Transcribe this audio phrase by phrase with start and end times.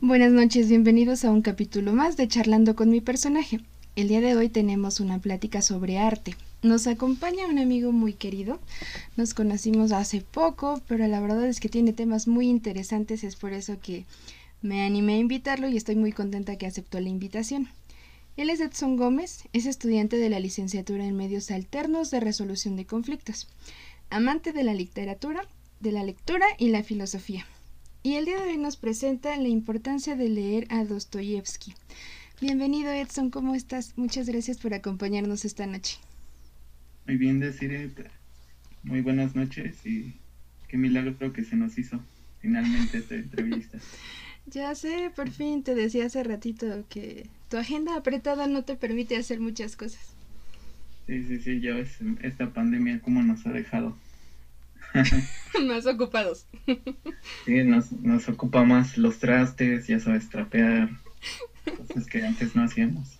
[0.00, 3.58] Buenas noches, bienvenidos a un capítulo más de Charlando con mi personaje.
[3.96, 6.36] El día de hoy tenemos una plática sobre arte.
[6.62, 8.60] Nos acompaña un amigo muy querido.
[9.16, 13.52] Nos conocimos hace poco, pero la verdad es que tiene temas muy interesantes, es por
[13.52, 14.04] eso que
[14.62, 17.68] me animé a invitarlo y estoy muy contenta que aceptó la invitación.
[18.36, 22.86] Él es Edson Gómez, es estudiante de la licenciatura en Medios Alternos de Resolución de
[22.86, 23.48] Conflictos,
[24.10, 25.42] amante de la literatura,
[25.80, 27.46] de la lectura y la filosofía.
[28.02, 31.74] Y el día de hoy nos presenta la importancia de leer a Dostoyevsky.
[32.40, 33.98] Bienvenido Edson, ¿cómo estás?
[33.98, 35.98] Muchas gracias por acompañarnos esta noche.
[37.06, 37.92] Muy bien, decir
[38.84, 40.14] muy buenas noches y
[40.68, 42.00] qué milagro creo que se nos hizo
[42.40, 43.78] finalmente esta entrevista.
[44.50, 49.14] Ya sé, por fin te decía hace ratito que tu agenda apretada no te permite
[49.18, 50.00] hacer muchas cosas.
[51.06, 53.94] Sí, sí, sí, ya ves, esta pandemia cómo nos ha dejado.
[55.66, 56.46] más ocupados.
[57.44, 60.90] sí, nos, nos ocupa más los trastes, ya sabes, trapear,
[61.76, 63.18] cosas que antes no hacíamos.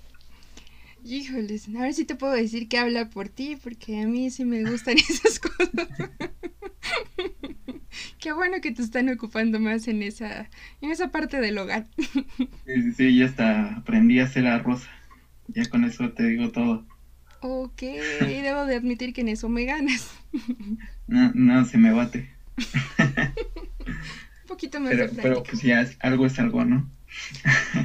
[1.04, 4.64] Híjoles, ahora sí te puedo decir que habla por ti, porque a mí sí me
[4.64, 5.70] gustan esas cosas.
[8.18, 10.48] Qué bueno que te están ocupando más en esa,
[10.80, 11.86] en esa parte del hogar.
[12.66, 14.86] sí, sí, sí, ya hasta aprendí a hacer arroz.
[15.48, 16.84] Ya con eso te digo todo.
[17.40, 17.80] Ok,
[18.20, 20.10] debo de admitir que en eso me ganas.
[21.06, 22.28] No, no se me bate.
[23.86, 25.22] Un poquito más pero, de práctica.
[25.22, 26.86] Pero pues ya algo es algo, ¿no?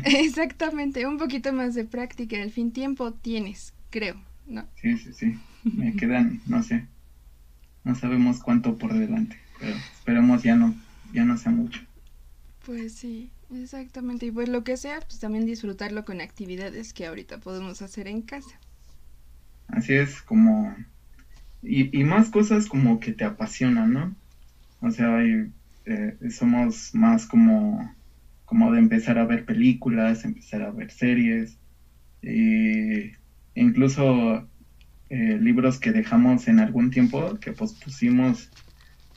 [0.04, 2.42] Exactamente, un poquito más de práctica.
[2.42, 4.68] Al fin tiempo tienes, creo, ¿no?
[4.76, 5.40] Sí, sí, sí.
[5.64, 6.86] Me quedan, no sé.
[7.86, 10.76] No sabemos cuánto por delante, pero esperemos ya no,
[11.14, 11.82] ya no sea mucho.
[12.66, 14.26] Pues sí, exactamente.
[14.26, 18.22] Y pues lo que sea, pues también disfrutarlo con actividades que ahorita podemos hacer en
[18.22, 18.60] casa.
[19.68, 20.76] Así es, como...
[21.62, 24.16] Y, y más cosas como que te apasionan, ¿no?
[24.82, 25.50] O sea, hay,
[25.86, 27.94] eh, somos más como,
[28.46, 31.58] como de empezar a ver películas, empezar a ver series,
[32.22, 33.14] e
[33.56, 34.48] incluso
[35.10, 38.50] eh, libros que dejamos en algún tiempo, que pospusimos,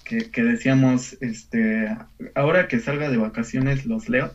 [0.05, 1.97] que, que decíamos, este,
[2.35, 4.33] ahora que salga de vacaciones los leo.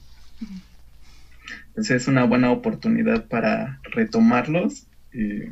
[1.73, 4.87] Pues es una buena oportunidad para retomarlos.
[5.13, 5.43] Y,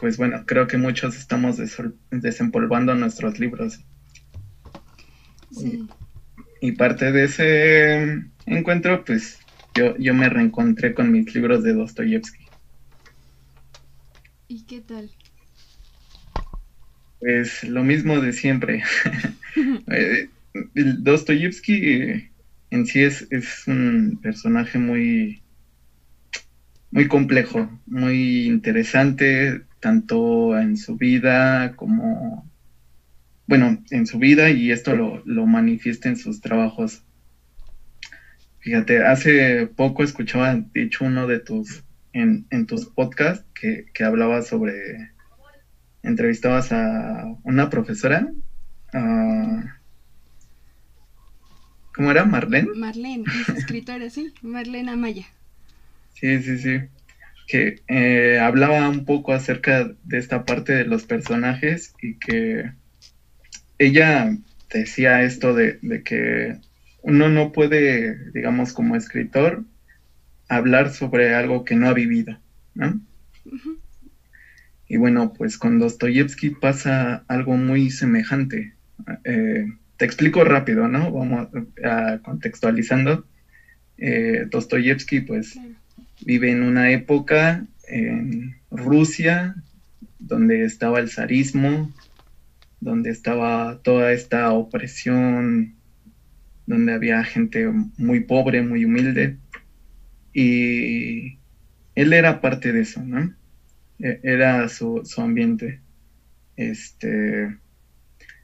[0.00, 1.58] pues bueno, creo que muchos estamos
[2.10, 3.80] desempolvando nuestros libros.
[5.50, 5.86] Sí.
[6.60, 9.38] Y, y, parte de ese encuentro, pues
[9.74, 12.46] yo, yo me reencontré con mis libros de Dostoyevsky.
[14.48, 15.10] ¿Y qué tal?
[17.20, 18.84] Pues lo mismo de siempre.
[19.90, 20.28] eh,
[20.74, 22.30] Dostoyevsky
[22.70, 25.42] en sí es, es un personaje muy,
[26.90, 32.48] muy complejo, muy interesante, tanto en su vida como,
[33.46, 37.02] bueno, en su vida y esto lo, lo manifiesta en sus trabajos.
[38.60, 44.04] Fíjate, hace poco escuchaba, de hecho, uno de tus, en, en tus podcasts que, que
[44.04, 45.12] hablaba sobre,
[46.02, 48.28] entrevistabas a una profesora,
[48.92, 49.60] uh,
[51.94, 52.24] ¿cómo era?
[52.24, 52.68] ¿Marlene?
[52.74, 55.26] Marlene, es escritora, sí, Marlene Amaya.
[56.14, 56.88] Sí, sí, sí
[57.46, 62.72] que eh, hablaba un poco acerca de esta parte de los personajes y que
[63.78, 64.36] ella
[64.72, 66.56] decía esto de, de, que
[67.02, 69.64] uno no puede, digamos, como escritor,
[70.48, 72.38] hablar sobre algo que no ha vivido,
[72.74, 73.00] ¿no?
[73.44, 73.78] Uh -huh.
[74.88, 78.74] Y bueno, pues con Dostoyevsky pasa algo muy semejante.
[79.24, 81.10] Eh, te explico rápido, ¿no?
[81.10, 81.48] Vamos
[81.84, 83.26] a, contextualizando.
[83.98, 85.58] Eh, Dostoyevsky, pues,
[86.24, 89.54] vive en una época en Rusia
[90.18, 91.92] donde estaba el zarismo,
[92.80, 95.74] donde estaba toda esta opresión,
[96.66, 99.38] donde había gente muy pobre, muy humilde,
[100.32, 101.38] y
[101.94, 103.34] él era parte de eso, ¿no?
[103.98, 105.80] Era su, su ambiente.
[106.56, 107.56] Este,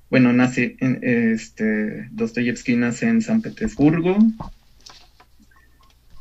[0.08, 4.16] bueno, nace, en, este, Dostoyevsky nace en San Petersburgo,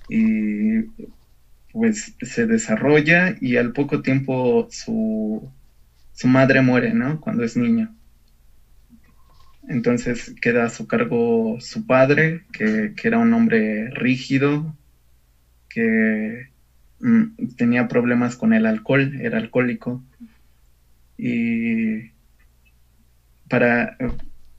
[0.10, 0.80] y
[1.72, 5.50] pues se desarrolla y al poco tiempo su,
[6.14, 7.20] su madre muere, ¿no?
[7.20, 7.94] Cuando es niño.
[9.68, 14.76] Entonces queda a su cargo su padre, que, que era un hombre rígido,
[15.70, 16.48] que
[17.00, 17.24] mm,
[17.56, 20.04] tenía problemas con el alcohol, era alcohólico.
[21.18, 22.10] Y
[23.48, 23.96] para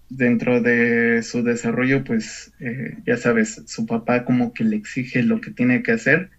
[0.08, 5.40] dentro de su desarrollo, pues eh, ya sabes, su papá como que le exige lo
[5.40, 6.30] que tiene que hacer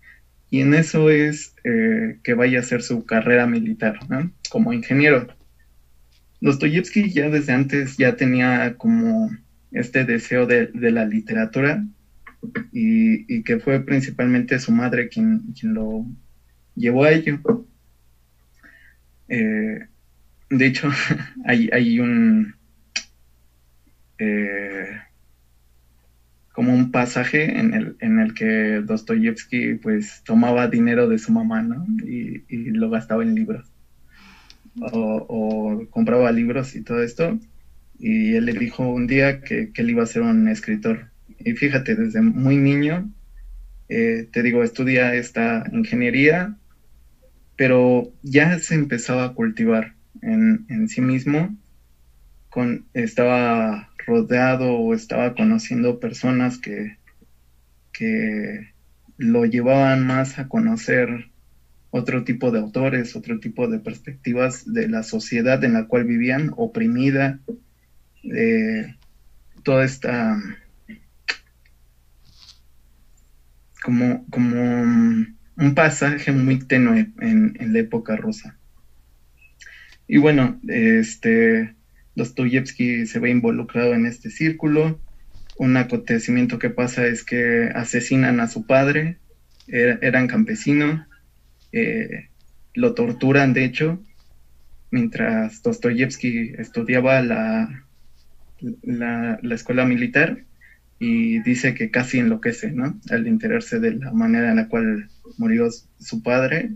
[0.53, 4.29] y en eso es eh, que vaya a hacer su carrera militar, ¿no?
[4.51, 5.25] Como ingeniero.
[6.41, 9.35] Dostoyevsky ya desde antes ya tenía como
[9.71, 11.83] este deseo de, la literatura
[12.71, 16.05] y, que fue principalmente su madre quien, quien lo
[16.75, 17.39] llevó a ello.
[19.29, 19.79] Eh,
[20.51, 20.87] de hecho,
[21.45, 22.53] hay, hay un...
[24.19, 24.99] Eh,
[26.53, 31.63] como un pasaje en el, en el que Dostoyevsky pues tomaba dinero de su mamá,
[31.63, 31.85] ¿no?
[32.05, 33.73] Y, lo gastaba en libros.
[34.79, 37.39] O, compraba libros y todo esto.
[37.97, 41.09] Y él le dijo un día que, él iba a ser un escritor.
[41.39, 43.09] Y fíjate, desde muy niño,
[43.89, 46.55] eh, te digo, estudia esta ingeniería,
[47.55, 51.55] pero ya se empezaba a cultivar en, en sí mismo.
[52.49, 56.97] Con, estaba rodeado o estaba conociendo personas que,
[57.91, 58.73] que
[59.17, 61.29] lo llevaban más a conocer
[61.91, 66.51] otro tipo de autores, otro tipo de perspectivas de la sociedad en la cual vivían,
[66.55, 67.39] oprimida,
[68.23, 68.95] de
[69.63, 70.37] toda esta
[73.83, 74.55] como, como
[75.55, 78.57] un pasaje muy tenue en, en la época rusa.
[80.07, 81.75] Y bueno, este
[82.15, 84.99] Dostoyevsky se ve involucrado en este círculo.
[85.57, 89.17] Un acontecimiento que pasa es que asesinan a su padre,
[89.67, 91.05] era, eran campesino,
[91.71, 92.29] eh,
[92.73, 94.03] lo torturan de hecho,
[94.91, 97.83] mientras Dostoyevsky estudiaba la,
[98.83, 100.43] la, escuela militar
[100.99, 102.99] y dice que casi enloquece, ¿no?
[103.09, 105.69] Al enterarse de la manera en la cual murió
[105.99, 106.71] su padre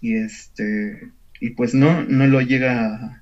[0.00, 3.19] y este y pues no no lo llega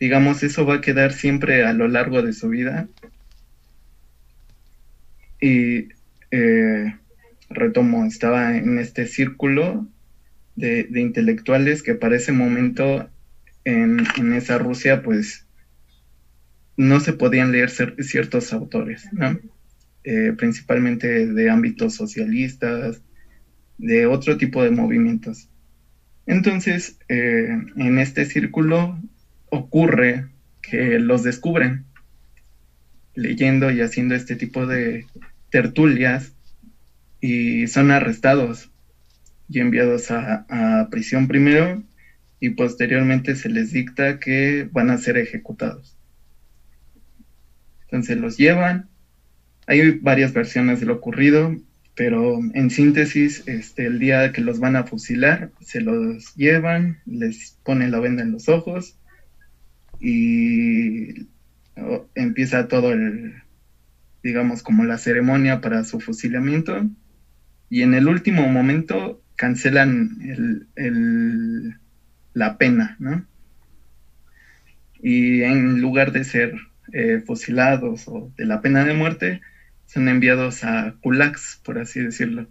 [0.00, 2.88] digamos, eso va a quedar siempre a lo largo de su vida.
[5.40, 5.88] Y
[6.30, 6.94] eh,
[7.50, 9.86] retomo, estaba en este círculo
[10.54, 13.08] de, intelectuales que para ese momento
[13.64, 15.46] en, esa Rusia, pues
[16.76, 19.38] no se podían leer ciertos autores, ¿no?
[20.04, 23.02] Eh, principalmente de ámbitos socialistas,
[23.78, 25.48] de otro tipo de movimientos.
[26.26, 29.00] Entonces, eh, en este círculo
[29.50, 30.28] ocurre
[30.62, 31.84] que los descubren
[33.14, 35.06] leyendo y haciendo este tipo de
[35.50, 36.34] tertulias
[37.20, 38.70] y son arrestados
[39.48, 41.82] y enviados a, prisión primero
[42.40, 45.96] y posteriormente se les dicta que van a ser ejecutados.
[47.82, 48.88] Entonces los llevan.
[49.66, 51.56] Hay varias versiones de lo ocurrido,
[51.94, 57.58] pero en síntesis, este, el día que los van a fusilar, se los llevan, les
[57.64, 58.98] ponen la venda en los ojos,
[60.00, 61.26] y
[62.14, 63.34] empieza todo el,
[64.22, 66.88] digamos, como la ceremonia para su fusilamiento.
[67.68, 70.18] Y en el último momento cancelan
[70.76, 71.76] el,
[72.32, 73.24] la pena, ¿no?
[75.02, 76.54] Y en lugar de ser
[76.92, 79.40] eh, fusilados o de la pena de muerte,
[79.86, 82.48] son enviados a kulaks, por así decirlo,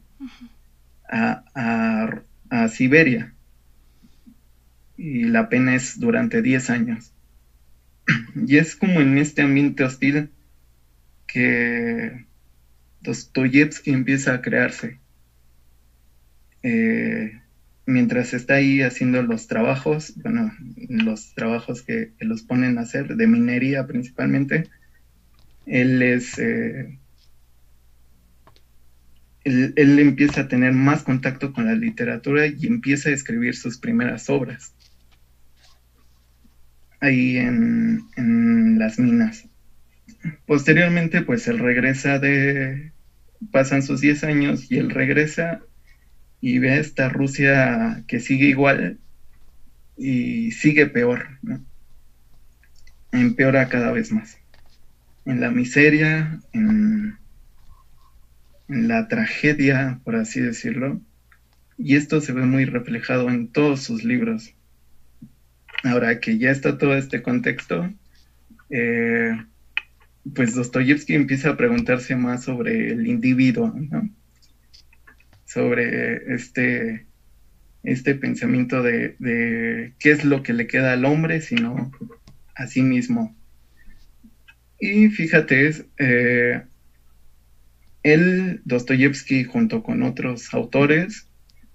[1.10, 3.34] a, a, a Siberia.
[4.98, 7.15] Y la pena es durante 10 años.
[8.36, 10.30] Y es como en este ambiente hostil
[11.28, 12.26] que
[13.02, 15.00] Dostoyevsky empieza a crearse.
[16.64, 17.40] Eh,
[17.86, 20.52] mientras está ahí haciendo los trabajos, bueno,
[20.90, 24.66] los trabajos que, los ponen a hacer, de minería principalmente,
[25.66, 26.38] él es...
[26.40, 27.00] Eh,
[29.44, 33.78] él, él, empieza a tener más contacto con la literatura y empieza a escribir sus
[33.78, 34.75] primeras obras
[37.00, 39.48] ahí en, las minas.
[40.46, 42.92] Posteriormente, pues él regresa de,
[43.52, 45.62] pasan sus 10 años y él regresa
[46.42, 49.00] y ve a esta Rusia que sigue igual
[49.98, 51.64] y sigue peor, ¿no?
[53.12, 54.38] Empeora cada vez más.
[55.26, 57.18] En la miseria, en,
[58.68, 61.02] en la tragedia, por así decirlo.
[61.78, 64.54] Y esto se ve muy reflejado en todos sus libros.
[65.86, 67.94] Ahora que ya está todo este contexto,
[68.72, 69.38] eh,
[70.34, 73.72] pues Dostoyevsky empieza a preguntarse más sobre el individuo.
[75.46, 77.06] Sobre este,
[77.84, 81.92] este pensamiento de, qué es lo que le queda al hombre, sino
[82.56, 83.36] a sí mismo.
[84.80, 86.64] Y fíjate, es, eh,
[88.02, 91.30] él, Dostoyevsky, junto con otros autores,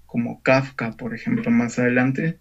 [0.07, 2.41] como Kafka, por ejemplo, más adelante,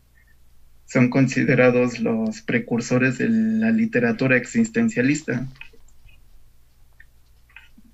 [0.90, 5.48] son considerados los precursores de la literatura existencialista.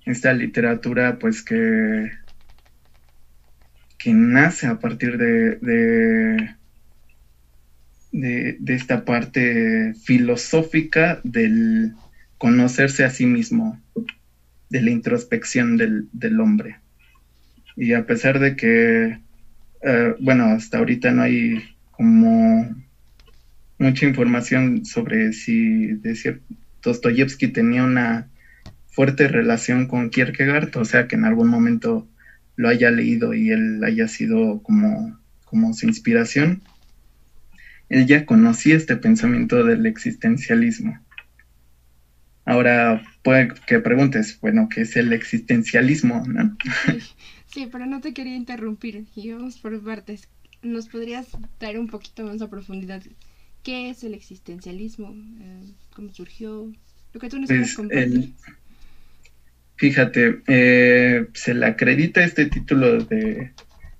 [0.06, 2.10] Esta literatura, pues que,
[3.98, 5.56] que nace a partir de,
[8.12, 11.92] de, esta parte filosófica del
[12.38, 13.78] conocerse a sí mismo.
[14.68, 16.80] de la introspección del, del hombre.
[17.76, 19.20] Y a pesar de que,
[19.82, 21.62] eh, bueno, hasta ahorita no hay
[21.92, 22.74] como
[23.78, 26.40] mucha información sobre si decir
[26.82, 28.28] Dostoyevsky tenía una
[28.88, 32.08] fuerte relación con Kierkegaard, o sea que en algún momento
[32.56, 36.62] lo haya leído y él haya sido como, como su inspiración.
[37.88, 40.98] Él ya conocía este pensamiento del existencialismo.
[42.46, 46.22] Ahora puede que preguntes, bueno, ¿qué es el existencialismo?
[46.26, 46.56] ¿no?
[47.46, 50.28] Sí, pero no te quería interrumpir y vamos por partes.
[50.62, 51.26] ¿Nos podrías
[51.60, 53.02] dar un poquito más a profundidad
[53.66, 55.12] qué es el existencialismo?
[55.40, 56.72] Eh, ¿Cómo surgió?
[57.12, 57.76] Lo que tú nos pues,
[59.74, 63.50] Fíjate, eh, se le acredita este título de,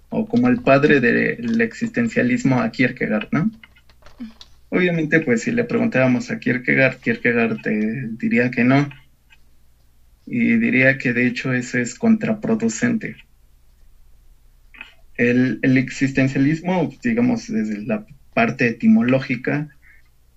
[0.08, 3.50] o como el padre del existencialismo a Kierkegaard, ¿no?
[4.68, 8.88] Obviamente, pues si le preguntáramos a Kierkegaard, Kierkegaard te diría que no.
[10.26, 13.16] Y diría que de hecho eso es contraproducente.
[15.16, 18.06] El, existencialismo, digamos, desde la
[18.36, 19.70] parte etimológica,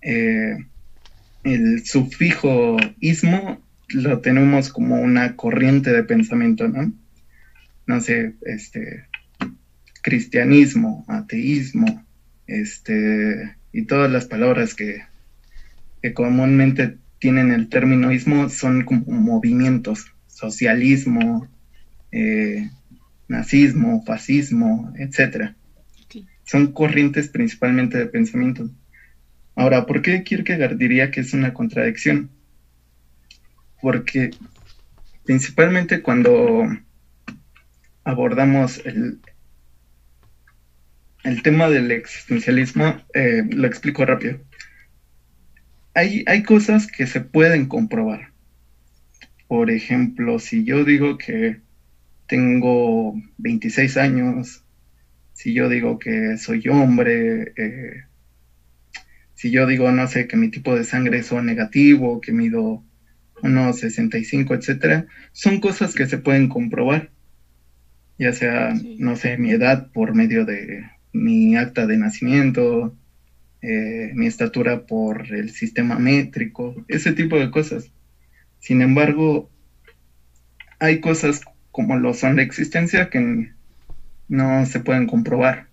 [0.01, 0.55] eh,
[1.43, 6.93] el sufijo ismo lo tenemos como una corriente de pensamiento, ¿no?
[7.87, 9.03] No sé, este,
[10.01, 12.05] cristianismo, ateísmo,
[12.47, 15.01] este, y todas las palabras que,
[16.13, 21.49] comúnmente tienen el término ismo son como movimientos, socialismo,
[22.13, 22.69] eh,
[23.27, 25.53] nazismo, fascismo, etc.
[26.49, 28.71] Son corrientes principalmente de pensamiento.
[29.53, 32.31] Ahora, ¿por qué Kierkegaard diría que es una contradicción?
[33.79, 34.31] Porque
[35.25, 36.67] principalmente cuando
[38.03, 39.19] abordamos el,
[41.23, 44.39] el tema del existencialismo, eh, lo explico rápido.
[45.93, 48.31] Hay, hay cosas que se pueden comprobar.
[49.47, 51.61] Por ejemplo, si yo digo que
[52.25, 54.63] tengo 26 años,
[55.39, 58.03] si yo digo que soy hombre, eh,
[59.35, 62.83] si yo digo, no sé, que mi tipo de sangre es O negativo, que mido
[63.41, 67.09] unos 65, etcétera, son cosas que se pueden comprobar,
[68.17, 72.93] ya sea, no sé, mi edad por medio de mi acta de nacimiento,
[73.61, 77.89] eh, mi estatura por el sistema métrico, ese tipo de cosas.
[78.59, 79.49] Sin embargo,
[80.79, 81.39] hay cosas
[81.71, 83.53] como lo son la existencia que
[84.29, 85.67] no se pueden comprobar.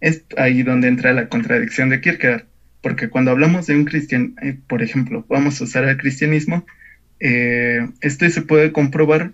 [0.00, 2.46] Es ahí donde entra la contradicción de Kierkegaard,
[2.82, 6.66] porque cuando hablamos de un cristian, eh, por ejemplo, vamos a usar el cristianismo,
[7.20, 9.32] eh, esto se puede comprobar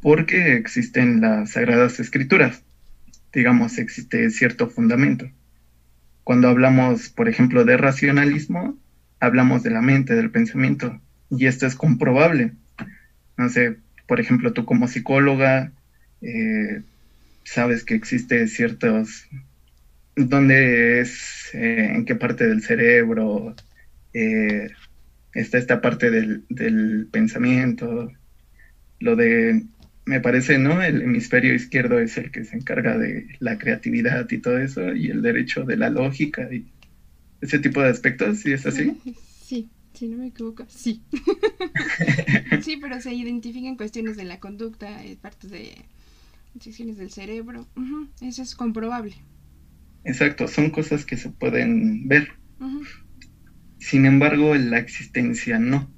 [0.00, 2.64] porque existen las sagradas escrituras,
[3.32, 5.30] digamos, existe cierto fundamento.
[6.24, 8.76] Cuando hablamos, por ejemplo, de racionalismo,
[9.20, 11.00] hablamos de la mente, del pensamiento,
[11.30, 12.52] y esto es comprobable.
[13.36, 13.76] No sé,
[14.06, 15.72] por ejemplo, tú como psicóloga,
[16.22, 16.82] eh,
[17.44, 19.26] sabes que existe ciertos
[20.16, 23.54] dónde es, eh, en qué parte del cerebro
[24.12, 24.68] eh,
[25.34, 28.12] está esta parte del, del, pensamiento,
[29.00, 29.64] lo de,
[30.04, 30.82] me parece, ¿no?
[30.82, 35.08] El hemisferio izquierdo es el que se encarga de la creatividad y todo eso, y
[35.08, 36.66] el derecho de la lógica y
[37.40, 38.92] ese tipo de aspectos, ¿sí es así?
[39.42, 41.02] Sí, si no me equivoco, sí.
[42.62, 45.72] sí, pero se identifican cuestiones de la conducta, eh, partes de
[46.60, 47.66] secciones del cerebro,
[48.20, 49.14] eso es comprobable.
[50.04, 52.28] Exacto, son cosas que se pueden ver.
[53.78, 55.92] Sin embargo, la existencia no.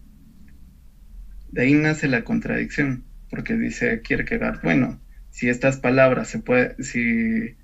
[1.50, 7.56] De ahí nace la contradicción, porque dice Kierkegaard, bueno, si estas palabras se puede, si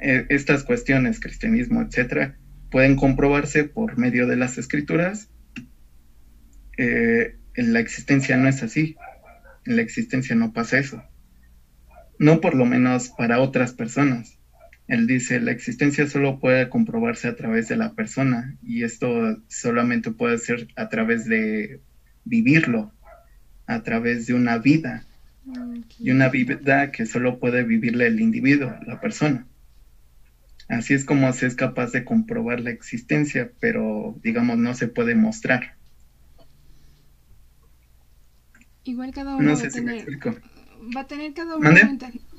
[0.00, 2.38] eh, estas cuestiones, cristianismo, etcétera,
[2.70, 5.30] pueden comprobarse por medio de las escrituras,
[6.78, 8.96] eh, en la existencia no es así.
[9.64, 11.02] En la existencia no pasa eso.
[12.18, 14.38] No por lo menos para otras personas.
[14.88, 20.12] Él dice, la existencia solo puede comprobarse a través de la persona y esto solamente
[20.12, 21.80] puede ser a través de
[22.24, 22.92] vivirlo,
[23.66, 25.04] a través de una vida.
[25.98, 29.46] Y una vida que solo puede vivirle el individuo, la persona.
[30.68, 35.14] Así es como se es capaz de comprobar la existencia, pero digamos no se puede
[35.14, 35.76] mostrar.
[38.82, 40.04] Igual cada uno va, a tener,
[40.96, 41.70] va a tener cada uno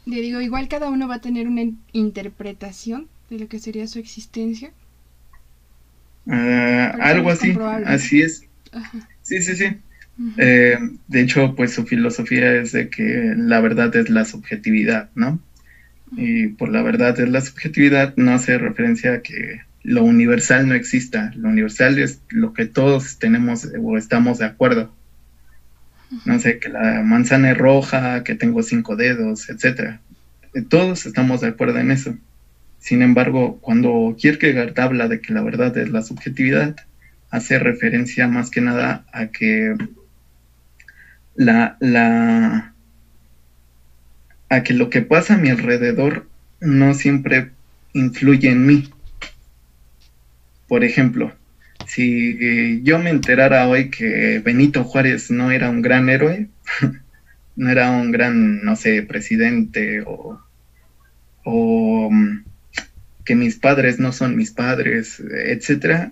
[0.07, 3.99] le digo, igual cada uno va a tener una interpretación de lo que sería su
[3.99, 4.71] existencia.
[6.29, 8.43] Ah, algo así, así es.
[9.21, 9.65] Sí, sí, sí.
[10.37, 10.77] Eh,
[11.07, 15.39] de hecho, pues su filosofía es de que la verdad es la subjetividad, ¿no?
[16.15, 20.73] Y por la verdad es la subjetividad no hace referencia a que lo universal no
[20.73, 21.31] exista.
[21.35, 24.93] Lo universal es lo que todos tenemos o estamos de acuerdo.
[26.25, 30.01] No sé, que la manzana es roja, que tengo cinco dedos, etcétera.
[30.69, 32.15] Todos estamos de acuerdo en eso.
[32.79, 36.75] Sin embargo, cuando Kierkegaard habla de que la verdad es la subjetividad,
[37.29, 39.75] hace referencia más que nada a que
[41.35, 42.73] la, la
[44.49, 46.27] a que lo que pasa a mi alrededor
[46.61, 47.51] no siempre
[47.93, 48.89] influye en mí.
[50.67, 51.33] Por ejemplo,
[51.87, 56.47] si yo me enterara hoy que Benito Juárez no era un gran héroe,
[57.55, 60.39] no era un gran, no sé, presidente o,
[61.43, 62.43] o mm,
[63.23, 66.11] que mis padres no son mis padres, etcétera,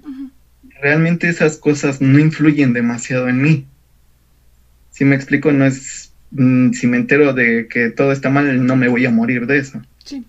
[0.81, 3.65] realmente esas cosas no influyen demasiado en mí.
[4.91, 8.75] Si me explico, no es mm, si me entero de que todo está mal, no
[8.77, 9.81] me voy a morir de eso.
[10.03, 10.25] Sí.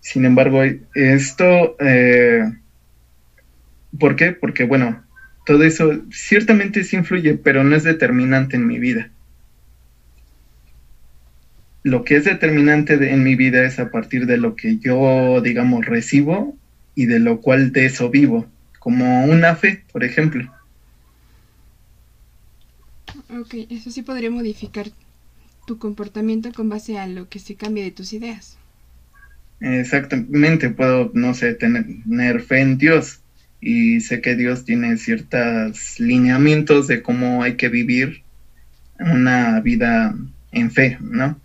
[0.00, 0.62] Sin embargo,
[0.94, 2.42] esto eh,
[3.96, 4.32] ¿Por qué?
[4.32, 5.04] Porque, bueno,
[5.46, 9.10] todo eso ciertamente sí influye, pero no es determinante en mi vida.
[11.84, 15.86] Lo que es determinante en mi vida es a partir de lo que yo, digamos,
[15.86, 16.56] recibo
[16.94, 18.46] y de lo cual de eso vivo,
[18.78, 20.50] como una fe, por ejemplo.
[23.30, 24.88] Ok, eso sí podría modificar
[25.66, 28.58] tu comportamiento con base a lo que se cambie de tus ideas.
[29.60, 33.20] Exactamente, puedo, no sé, tener fe en Dios,
[33.60, 38.22] y sé que Dios tiene ciertos lineamientos de cómo hay que vivir
[38.98, 40.14] una vida
[40.52, 41.38] en fe, ¿no?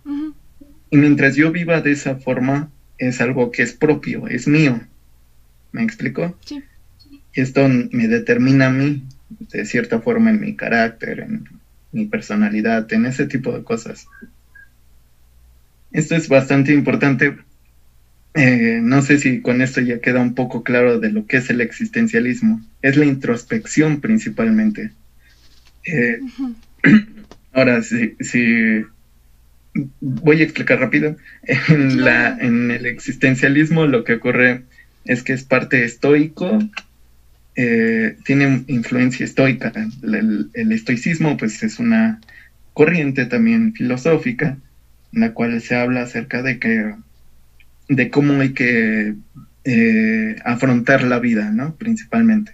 [0.90, 4.80] Y mientras yo viva de esa forma, es algo que es propio, es mío.
[5.72, 6.36] ¿Me explico?
[6.44, 6.62] Sí.
[7.32, 9.02] Esto me determina a mí,
[9.50, 11.48] de cierta forma, en mi carácter, en
[11.90, 14.06] mi personalidad, en ese tipo de cosas.
[15.90, 17.36] Esto es bastante importante
[18.34, 21.50] eh, no sé si con esto ya queda un poco claro de lo que es
[21.50, 22.60] el existencialismo.
[22.82, 24.90] Es la introspección principalmente.
[25.86, 26.18] Eh,
[27.52, 28.16] ahora, si,
[30.00, 31.16] voy a explicar rápido.
[31.68, 34.62] En, la, en el existencialismo lo que ocurre
[35.04, 36.58] es que es parte estoico,
[37.54, 39.72] eh, tiene influencia estoica.
[40.02, 42.20] El, el, estoicismo pues es una
[42.72, 44.56] corriente también filosófica
[45.12, 46.94] en la cual se habla acerca de que
[47.88, 49.14] de cómo hay que
[49.64, 51.74] eh, afrontar la vida, ¿no?
[51.76, 52.52] Principalmente.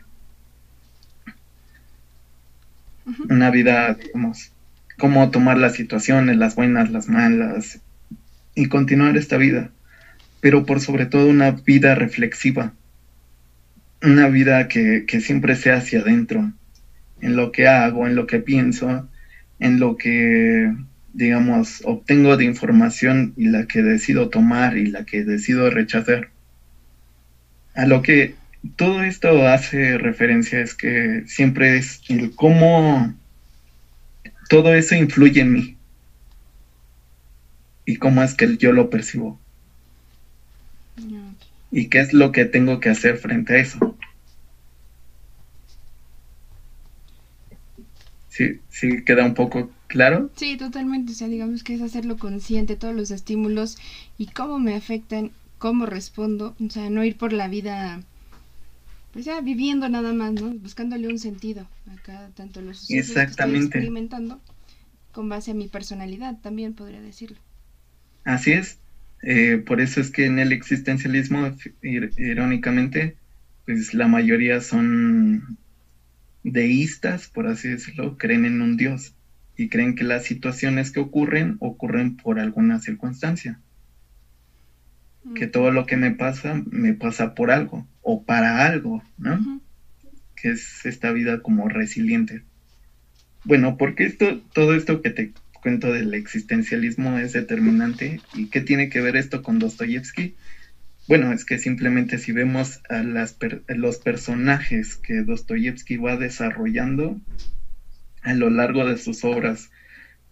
[3.28, 4.52] Una vida, digamos,
[4.98, 7.80] cómo tomar las situaciones, las buenas, las malas,
[8.54, 9.70] y continuar esta vida.
[10.40, 12.72] Pero por sobre todo una vida reflexiva.
[14.02, 16.52] Una vida que, que siempre sea hacia adentro,
[17.20, 19.08] en lo que hago, en lo que pienso,
[19.58, 20.72] en lo que
[21.12, 26.28] digamos, obtengo de información y la que decido tomar y la que decido rechazar.
[27.74, 28.34] A lo que
[28.76, 33.14] todo esto hace referencia es que siempre es el cómo
[34.48, 35.76] todo eso influye en mí
[37.84, 39.38] y cómo es que yo lo percibo.
[41.72, 43.96] Y qué es lo que tengo que hacer frente a eso.
[48.28, 50.30] Sí, sí queda un poco Claro.
[50.36, 51.12] Sí, totalmente.
[51.12, 53.76] O sea, digamos que es hacerlo consciente, todos los estímulos
[54.18, 56.54] y cómo me afectan, cómo respondo.
[56.64, 58.00] O sea, no ir por la vida,
[59.12, 60.50] pues ya viviendo nada más, ¿no?
[60.50, 61.66] Buscándole un sentido.
[61.92, 63.64] Acá, tanto los Exactamente.
[63.64, 64.38] experimentando
[65.12, 67.36] con base a mi personalidad, también podría decirlo.
[68.24, 68.78] Así es.
[69.22, 71.50] Eh, por eso es que en el existencialismo,
[71.82, 73.16] irónicamente,
[73.66, 75.58] pues la mayoría son
[76.44, 79.14] deístas, por así decirlo, creen en un dios
[79.60, 83.58] y creen que las situaciones que ocurren ocurren por alguna circunstancia.
[85.34, 89.60] Que todo lo que me pasa, me pasa por algo o para algo, ¿no?
[90.34, 92.40] Que es esta vida como resiliente.
[93.44, 98.88] Bueno, porque esto, todo esto que te cuento del existencialismo es determinante y qué tiene
[98.88, 100.32] que ver esto con Dostoyevsky?
[101.06, 103.36] Bueno, es que simplemente si vemos a las
[103.68, 107.20] los personajes que Dostoyevsky va desarrollando,
[108.22, 109.70] a lo largo de sus obras,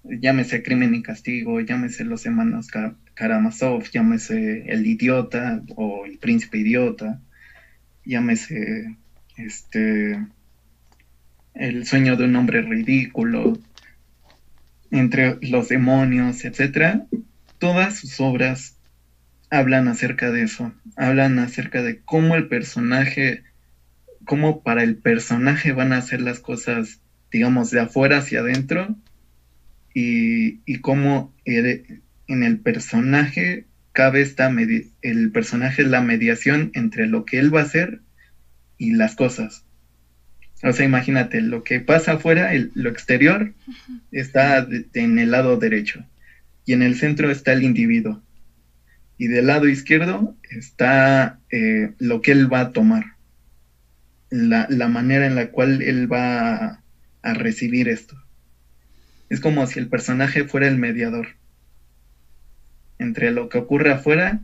[0.05, 2.69] llámese Crimen y Castigo, llámese Los Hermanos
[3.15, 7.21] Karamazov, llámese El Idiota o El Príncipe Idiota,
[8.05, 8.97] llámese
[9.37, 10.19] este
[11.55, 13.59] El sueño de un hombre ridículo,
[14.91, 17.07] entre los demonios, etcétera,
[17.59, 18.79] todas sus obras
[19.51, 23.43] hablan acerca de eso, hablan acerca de cómo el personaje,
[24.25, 28.97] cómo para el personaje van a ser las cosas digamos, de afuera hacia adentro
[29.95, 34.55] y, y cómo en el personaje cabe esta,
[35.03, 38.01] el personaje es la mediación entre lo que él va a hacer
[38.77, 39.65] y las cosas.
[40.63, 43.55] O sea, imagínate, lo que pasa afuera, lo exterior,
[44.13, 46.05] está en el lado derecho
[46.65, 48.23] y en el centro está el individuo.
[49.17, 53.17] Y del lado izquierdo está eh, lo que él va a tomar,
[54.31, 56.83] la, la, manera en la cual él va
[57.23, 58.17] a recibir esto.
[59.29, 61.37] Es como si el personaje fuera el mediador
[62.99, 64.41] entre lo que ocurre afuera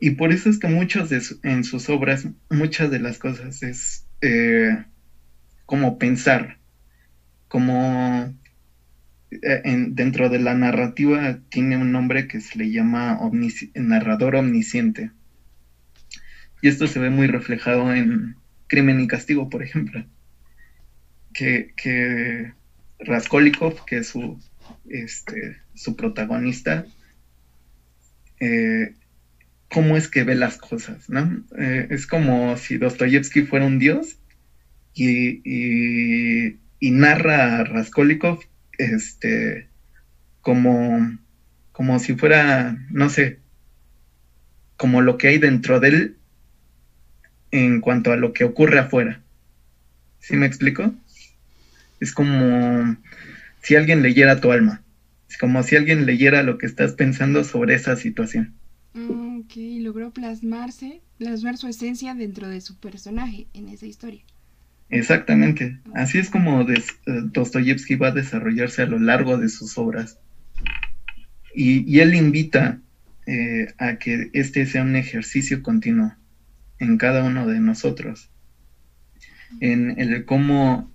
[0.00, 4.06] y por eso es que muchos de en sus obras, muchas de las cosas es
[4.20, 4.84] eh,
[5.66, 6.58] como pensar,
[7.48, 8.34] como
[9.30, 13.18] eh, dentro de la narrativa tiene un nombre que se le llama
[13.74, 15.10] narrador omnisciente.
[16.62, 20.04] Y esto se ve muy reflejado en Crimen y Castigo, por ejemplo.
[21.34, 22.52] Que, que
[23.00, 24.38] Raskolnikov, que es su,
[24.88, 26.86] este, su protagonista,
[28.40, 28.94] eh,
[29.68, 31.42] cómo es que ve las cosas, ¿no?
[31.58, 34.18] Eh, es como si Dostoyevsky fuera un dios
[34.94, 35.40] y,
[36.80, 38.38] narra a Raskolnikov
[38.78, 39.66] este,
[40.42, 41.18] como,
[41.72, 43.38] como si fuera, no sé,
[44.76, 46.16] como lo que hay dentro de él
[47.50, 49.20] en cuanto a lo que ocurre afuera.
[50.18, 50.94] ¿Sí me explico?
[52.04, 52.98] Es como
[53.62, 54.82] si alguien leyera tu alma.
[55.30, 58.52] Es como si alguien leyera lo que estás pensando sobre esa situación.
[58.92, 64.20] Mm, ok, logró plasmarse, plasmar su esencia dentro de su personaje en esa historia.
[64.90, 65.78] Exactamente.
[65.94, 70.18] Así es como eh, Dostoyevsky va a desarrollarse a lo largo de sus obras.
[71.54, 72.80] Y, él invita
[73.26, 76.14] eh, a que este sea un ejercicio continuo
[76.78, 78.28] en cada uno de nosotros.
[79.60, 80.92] En el cómo,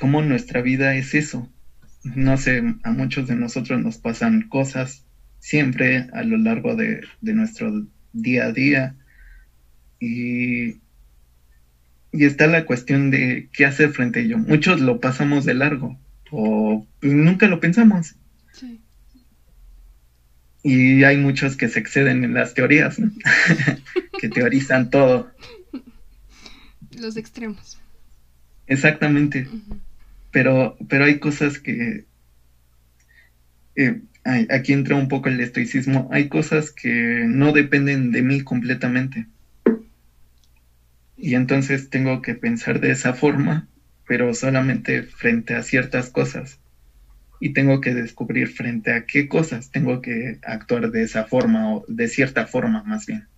[0.00, 1.48] cómo nuestra vida es eso,
[2.02, 5.04] no sé, a muchos de nosotros nos pasan cosas
[5.38, 8.96] siempre a lo largo de, nuestro día a día.
[10.00, 10.78] Y,
[12.12, 14.38] y, está la cuestión de qué hacer frente a ello.
[14.38, 15.98] Muchos lo pasamos de largo
[16.30, 18.16] o pues, nunca lo pensamos.
[20.62, 22.96] Y hay muchos que se exceden en las teorías,
[24.20, 25.30] que teorizan todo.
[26.98, 27.78] Los extremos.
[28.66, 29.48] Exactamente
[30.30, 32.04] pero, pero hay cosas que,
[33.76, 34.00] eh,
[34.50, 39.26] aquí entra un poco el estoicismo, hay cosas que no dependen de mí completamente.
[41.16, 43.68] Y entonces tengo que pensar de esa forma,
[44.06, 46.58] pero solamente frente a ciertas cosas.
[47.40, 51.84] Y tengo que descubrir frente a qué cosas tengo que actuar de esa forma o
[51.88, 53.29] de cierta forma más bien.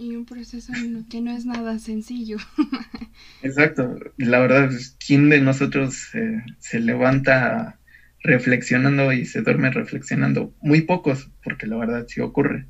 [0.00, 0.72] Y un proceso
[1.10, 2.38] que no es nada sencillo.
[3.42, 3.98] Exacto.
[4.16, 4.70] La verdad,
[5.06, 7.78] ¿quién de nosotros eh, se levanta
[8.22, 10.54] reflexionando y se duerme reflexionando?
[10.62, 12.64] Muy pocos, porque la verdad sí ocurre.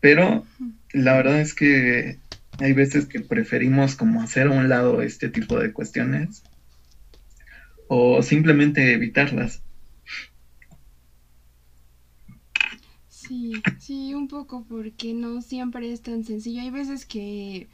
[0.00, 0.44] Pero
[0.92, 2.18] la verdad es que
[2.58, 6.42] hay veces que preferimos como hacer a un lado este tipo de cuestiones
[7.88, 9.62] o simplemente evitarlas.
[13.28, 16.62] Sí, sí, un poco, porque no siempre es tan sencillo.
[16.62, 17.68] Hay veces que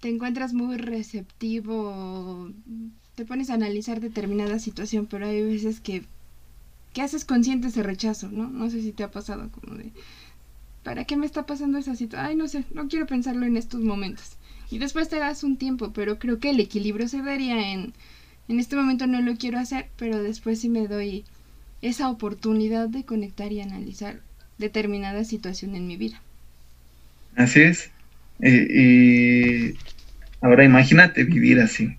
[0.00, 2.50] te encuentras muy receptivo,
[3.14, 6.04] te pones a analizar determinada situación, pero hay veces que,
[6.94, 8.48] que haces consciente ese rechazo, ¿no?
[8.48, 9.92] No sé si te ha pasado como de,
[10.84, 12.26] ¿para qué me está pasando esa situación?
[12.30, 14.36] Ay, no sé, no quiero pensarlo en estos momentos.
[14.70, 17.94] Y después te das un tiempo, pero creo que el equilibrio se daría en,
[18.48, 21.24] en este momento no lo quiero hacer, pero después sí me doy
[21.82, 24.20] esa oportunidad de conectar y analizar
[24.58, 26.20] determinada situación en mi vida.
[27.36, 27.90] Así es.
[28.40, 29.74] y
[30.40, 31.96] ahora imagínate vivir así.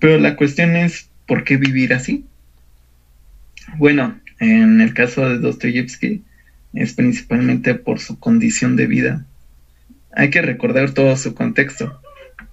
[0.00, 2.24] Pero la cuestión es, ¿por qué vivir así?
[3.76, 6.24] Bueno, en el caso de Dostoyevsky
[6.72, 9.24] es principalmente por su condición de vida.
[10.14, 12.00] Hay que recordar todo su contexto.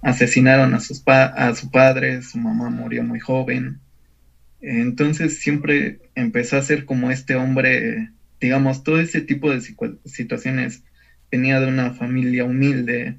[0.02, 3.80] Asesinaron a, sus a su padre, su mamá murió muy joven,
[4.60, 9.60] entonces siempre empezó a ser como este hombre, digamos, todo ese tipo de
[10.04, 10.84] situaciones.
[11.30, 13.16] Venía de una familia humilde,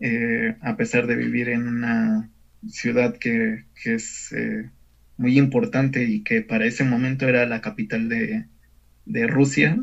[0.00, 2.30] eh, a pesar de vivir en una
[2.68, 4.70] ciudad que, es eh,
[5.16, 8.46] muy importante y que para ese momento era la capital de,
[9.26, 9.82] Rusia.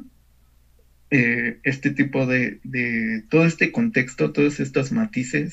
[1.10, 5.52] Eh, este tipo de, de, todo este contexto, todos estos matices,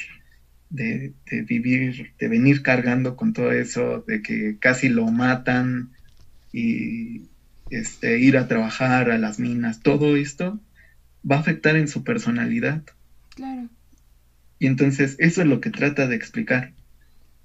[0.70, 1.12] de,
[1.46, 5.90] vivir, de venir cargando con todo eso, de que casi lo matan
[6.52, 7.22] y
[7.70, 10.61] este, ir a trabajar a las minas, todo esto
[11.28, 12.83] va a afectar en su personalidad.
[13.35, 13.68] Claro.
[14.59, 16.72] Y entonces eso es lo que trata de explicar.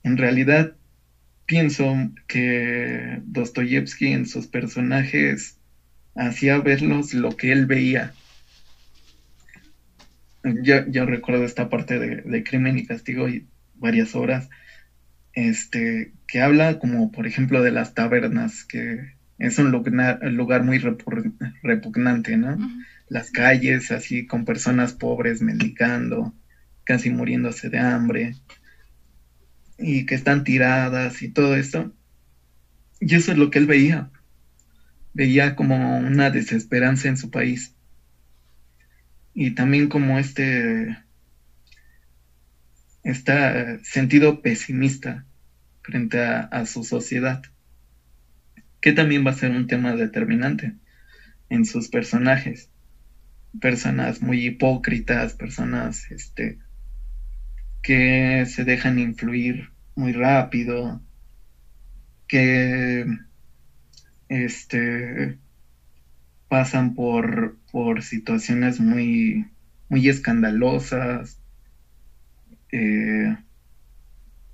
[0.04, 0.76] En realidad,
[1.46, 5.58] pienso que Dostoyevsky en sus personajes
[6.16, 8.14] hacía verlos lo que él veía.
[10.44, 14.50] Yo, yo recuerdo esta parte de, Crimen y Castigo y varias obras,
[15.34, 20.80] este, que habla como, por ejemplo, de las tabernas, que es un lugar, lugar muy
[21.62, 22.58] repugnante, ¿no?
[23.08, 26.34] Las calles así con personas pobres mendicando,
[26.84, 28.34] casi muriéndose de hambre,
[29.78, 31.94] y que están tiradas y todo esto.
[33.00, 34.10] Y eso es lo que él veía.
[35.14, 37.73] Veía como una desesperanza en su país.
[39.34, 40.98] Y también como este,
[43.04, 45.26] este sentido pesimista
[45.82, 47.42] frente a, su sociedad,
[48.80, 50.76] que también va a ser un tema determinante
[51.50, 52.70] en sus personajes.
[53.60, 56.58] Personas muy hipócritas, personas este,
[57.82, 61.02] que se dejan influir muy rápido,
[62.28, 63.06] que
[64.30, 65.38] este,
[66.54, 69.48] pasan por, por situaciones muy,
[69.90, 71.40] muy escandalosas,
[72.72, 73.36] eh,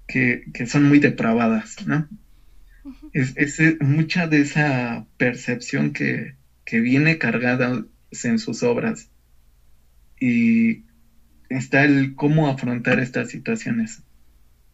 [0.08, 2.08] que, son muy depravadas, ¿no?
[3.12, 3.36] es,
[3.82, 7.84] mucha de esa percepción que, que viene cargada
[8.24, 9.10] en sus obras
[10.22, 10.86] y
[11.50, 14.04] está el cómo afrontar estas situaciones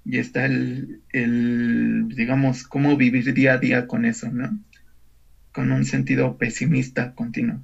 [0.06, 4.60] y está el, el, digamos, cómo vivir día a día con eso, ¿no?
[5.56, 7.64] Con un sentido pesimista continuo.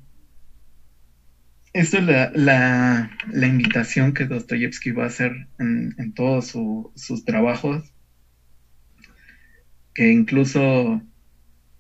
[1.74, 6.54] Esa es la, la, la, invitación que Dostoyevsky va a hacer en, todos
[6.96, 7.84] sus trabajos,
[9.94, 11.02] que incluso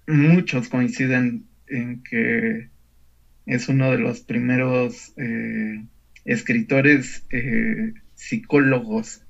[0.05, 2.67] muchos coinciden en que
[3.45, 5.85] es uno de los primeros eh,
[6.25, 9.21] escritores eh, psicólogos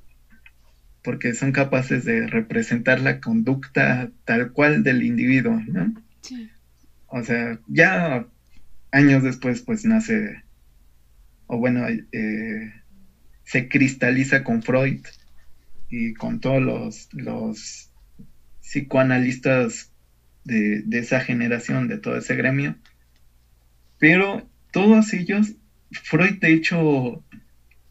[1.04, 5.94] porque son capaces de representar la conducta tal cual del individuo, ¿no?
[6.22, 6.50] Sí.
[7.12, 8.26] O sea, ya
[8.92, 10.44] años después, pues nace,
[11.48, 12.74] o bueno, eh,
[13.44, 15.02] se cristaliza con Freud
[15.90, 17.90] y con todos los,
[18.62, 19.92] psicoanalistas
[20.46, 22.78] de esa generación, de todo ese gremio.
[24.02, 25.54] Pero todos ellos,
[25.92, 27.24] Freud de hecho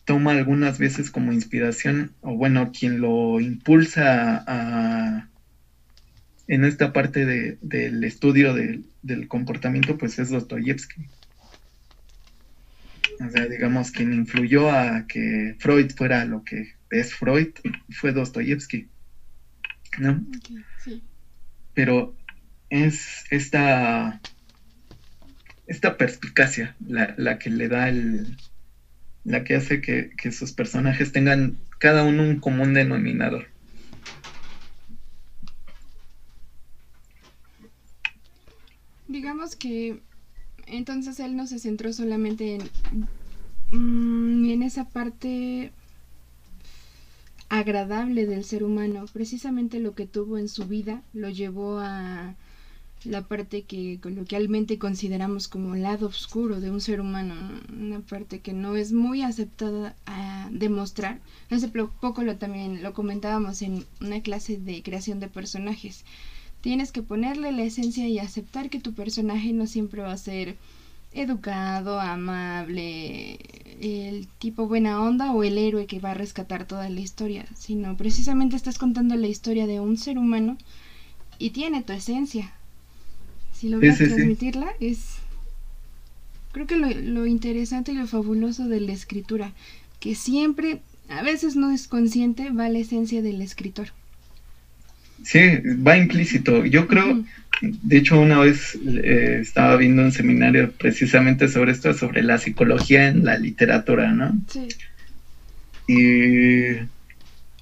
[0.04, 5.29] toma algunas veces como inspiración, o bueno, quien lo impulsa a,
[6.50, 7.24] en esta parte
[7.60, 11.06] del estudio del comportamiento, pues es Dostoyevsky.
[13.24, 17.50] O sea, digamos, quien influyó a que Freud fuera lo que es Freud
[17.90, 18.88] fue Dostoyevsky.
[19.98, 20.26] ¿No?
[20.82, 21.04] sí.
[21.72, 22.16] Pero
[22.68, 24.20] es esta,
[25.68, 28.36] esta perspicacia la, la que le da el,
[29.22, 33.46] la que hace que, sus personajes tengan cada uno un común denominador.
[39.10, 40.00] Digamos que
[40.66, 42.62] entonces él no se centró solamente en,
[43.72, 45.72] mm, en esa parte
[47.48, 52.36] agradable del ser humano, precisamente lo que tuvo en su vida lo llevó a
[53.02, 57.34] la parte que coloquialmente consideramos como lado oscuro de un ser humano,
[57.76, 61.18] una parte que no es muy aceptada a demostrar.
[61.50, 66.04] Hace poco lo también lo comentábamos en una clase de creación de personajes.
[66.60, 70.56] Tienes que ponerle la esencia y aceptar que tu personaje no siempre va a ser
[71.12, 73.38] educado, amable,
[73.80, 77.96] el tipo buena onda o el héroe que va a rescatar toda la historia, sino
[77.96, 80.56] precisamente estás contando la historia de un ser humano
[81.38, 82.52] y tiene tu esencia,
[83.52, 85.16] si logras transmitirla, es
[86.52, 89.52] creo que lo, interesante y lo fabuloso de la escritura,
[90.00, 93.88] que siempre, a veces no es consciente, va la esencia del escritor.
[95.22, 95.38] Sí,
[95.86, 96.64] va implícito.
[96.64, 97.24] Yo creo,
[97.60, 103.08] de hecho, una vez eh, estaba viendo un seminario precisamente sobre esto, sobre la psicología
[103.08, 104.38] en la literatura, ¿no?
[104.48, 104.68] Sí.
[105.86, 106.88] Y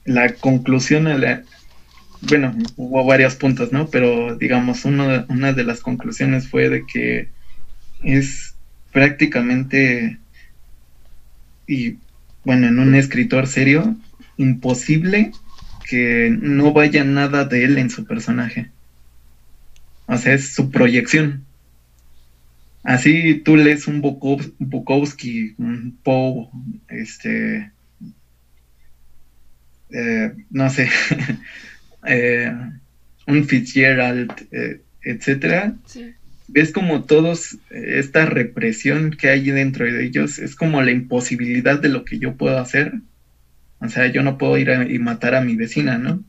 [0.05, 1.42] la conclusión a la,
[2.23, 3.88] bueno, hubo varios puntos, ¿no?
[3.88, 7.29] Pero digamos, uno, una de las conclusiones fue de que
[8.03, 8.55] es
[8.92, 10.18] prácticamente,
[11.66, 11.97] y
[12.44, 13.97] bueno, en un escritor serio,
[14.37, 15.33] imposible
[15.88, 18.70] que no vaya nada de él en su personaje.
[20.07, 21.44] O sea, es su proyección.
[22.83, 26.48] Así tú lees un Bukowski, un Poe,
[26.88, 27.72] este,
[29.90, 30.88] eh, no sé,
[32.07, 32.53] eh,
[33.27, 35.74] un Fitzgerald, eh, etcétera,
[36.48, 41.79] ves como todos, eh, esta represión que hay dentro de ellos, es como la imposibilidad
[41.79, 42.94] de lo que yo puedo hacer.
[43.81, 46.23] O sea, yo no puedo ir y matar a mi vecina, ¿no?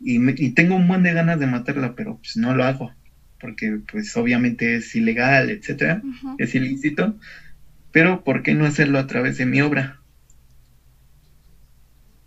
[0.00, 2.92] Y, tengo un buen de ganas de matarla, pero pues no lo hago,
[3.40, 6.02] porque pues obviamente es ilegal, etcétera,
[6.38, 7.16] es ilícito.
[7.92, 10.00] pero ¿por qué no hacerlo a través de mi obra?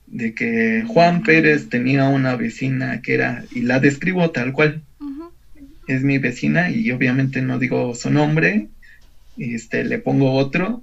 [0.08, 4.84] De que Juan Pérez tenía una vecina que era, y la describo tal cual,
[5.88, 8.70] es mi vecina y obviamente no digo su nombre,
[9.38, 10.82] este, le pongo otro,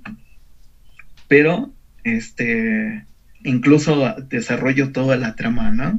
[1.26, 1.72] pero
[2.04, 3.04] este,
[3.44, 5.98] incluso desarrollo toda la trama, ¿no?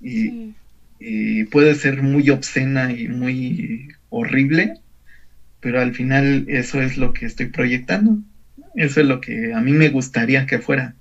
[0.00, 0.52] Y,
[0.98, 4.74] y puede ser muy obscena y muy horrible,
[5.60, 8.18] pero al final eso es lo que estoy proyectando,
[8.74, 10.94] eso es lo que a mí me gustaría que fuera.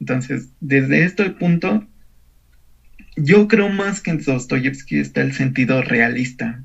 [0.00, 1.82] Entonces, desde este punto,
[3.16, 6.62] yo creo más que en Dostoyevsky está el sentido realista.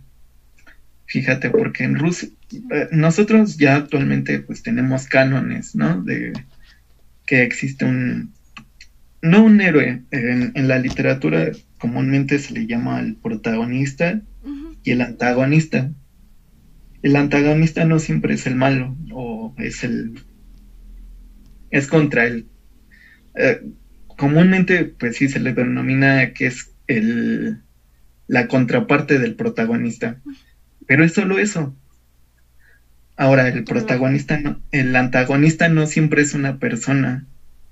[1.06, 2.30] Fíjate, porque en Rusia,
[2.71, 6.02] eh, nosotros ya actualmente pues tenemos cánones, ¿no?
[6.02, 6.34] De
[7.25, 8.34] que existe un,
[9.21, 14.21] no un héroe, en, la literatura comúnmente se le llama el protagonista
[14.84, 15.91] y el antagonista.
[17.03, 20.19] El antagonista no siempre es el malo o es el,
[21.69, 22.47] es contra él.
[23.36, 23.62] Eh,
[24.17, 27.62] comúnmente, pues sí, se le denomina que es el,
[28.27, 30.21] la contraparte del protagonista.
[30.88, 31.75] Pero es solo eso.
[33.21, 37.23] Ahora, el protagonista no, el antagonista no siempre es una persona,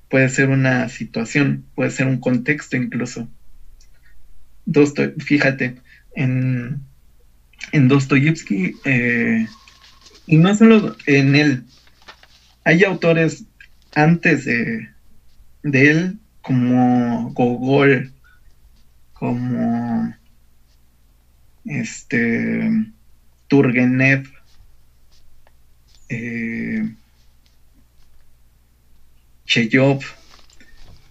[0.08, 3.28] puede ser una situación, puede ser un contexto incluso.
[5.18, 5.74] fíjate,
[6.14, 6.80] en,
[7.72, 9.48] en Dostoyevsky, eh,
[10.28, 11.64] y no solo en él,
[12.64, 13.44] hay autores
[13.96, 14.88] antes de,
[15.64, 18.12] de él como Gogol,
[19.14, 20.14] como
[21.66, 22.70] este
[23.48, 24.39] Turgenev,
[26.10, 26.90] eh,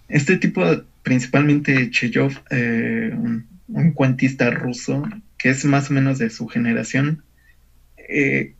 [0.07, 0.63] este tipo,
[1.03, 3.47] principalmente Cheyov, eh, un,
[3.93, 5.03] cuentista ruso
[5.37, 7.23] que es más o menos de su generación,
[7.97, 8.53] eh,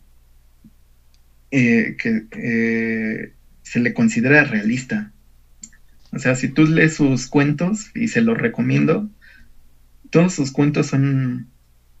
[1.50, 5.12] que se le considera realista.
[6.12, 9.08] O sea, si tú lees sus cuentos, y se los recomiendo,
[10.10, 11.48] todos sus cuentos son,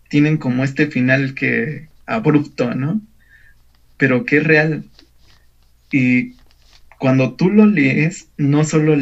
[0.08, 3.00] tienen como este final que abrupto, ¿no?
[4.00, 4.84] Pero que es real.
[5.92, 6.36] Y
[6.98, 8.96] cuando tú lo lees, no solo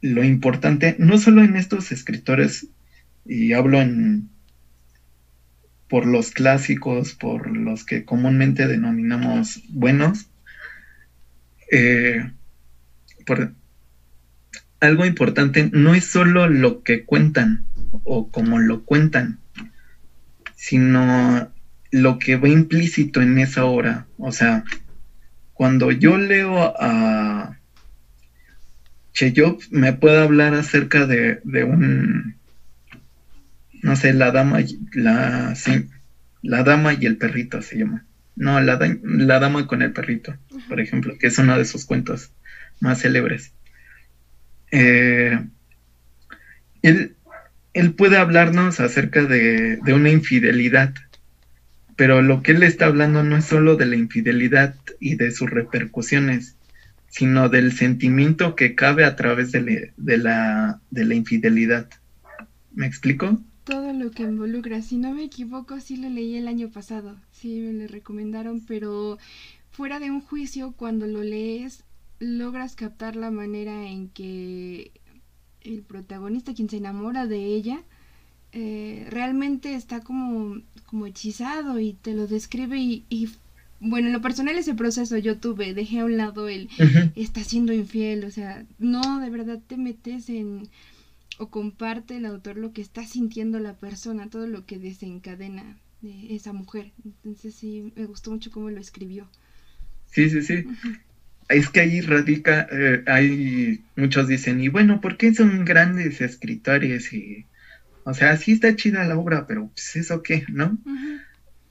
[0.00, 2.66] lo importante, no solo en estos escritores,
[3.24, 4.28] y hablo en
[5.88, 10.26] por los clásicos, por los que comúnmente denominamos buenos,
[11.70, 12.32] eh,
[13.26, 13.52] por,
[14.80, 17.64] algo importante no es solo lo que cuentan
[18.02, 19.38] o como lo cuentan,
[20.56, 21.52] sino
[21.92, 24.06] lo que va implícito en esa obra.
[24.18, 24.64] O sea,
[25.52, 27.58] cuando yo leo a
[29.12, 32.34] Cheyov, me puede hablar acerca de, un,
[33.82, 34.58] no sé, la dama,
[34.94, 35.54] la,
[36.42, 38.04] la dama y el perrito se llama.
[38.34, 40.34] No, la, la dama con el perrito,
[40.68, 42.32] por ejemplo, que es uno de sus cuentos
[42.80, 43.52] más célebres.
[44.72, 45.38] Eh,
[46.80, 47.14] él,
[47.74, 50.94] él, puede hablarnos acerca de, una infidelidad,
[52.02, 55.48] pero lo que él está hablando no es solo de la infidelidad y de sus
[55.48, 56.56] repercusiones,
[57.06, 61.88] sino del sentimiento que cabe a través de, la, de la infidelidad.
[62.72, 63.38] ¿Me explico?
[63.62, 64.82] Todo lo que involucra.
[64.82, 67.20] Si no me equivoco, sí lo leí el año pasado.
[67.30, 69.16] Sí, me lo recomendaron, pero
[69.70, 71.84] fuera de un juicio, cuando lo lees,
[72.18, 74.90] logras captar la manera en que
[75.60, 77.84] el protagonista, quien se enamora de ella,
[78.52, 83.28] eh, realmente está como, como hechizado y te lo describe y,
[83.80, 86.68] bueno, en lo personal ese proceso yo tuve, dejé a un lado el
[87.16, 90.68] está siendo infiel, o sea, no, de verdad te metes en
[91.38, 96.34] o comparte el autor lo que está sintiendo la persona, todo lo que desencadena de
[96.34, 96.92] esa mujer.
[97.04, 99.28] Entonces sí, me gustó mucho cómo lo escribió.
[100.10, 100.64] Sí, sí, sí
[101.52, 107.12] es que ahí radica, eh, hay muchos dicen, y bueno, ¿por qué son grandes escritores?
[107.12, 107.46] Y,
[108.04, 110.78] o sea, sí está chida la obra, pero pues eso qué, ¿no?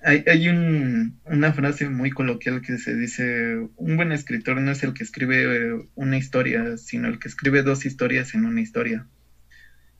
[0.03, 4.81] Hay, hay un, una frase muy coloquial que se dice, un buen escritor no es
[4.83, 9.05] el que escribe eh, una historia, sino el que escribe dos historias en una historia.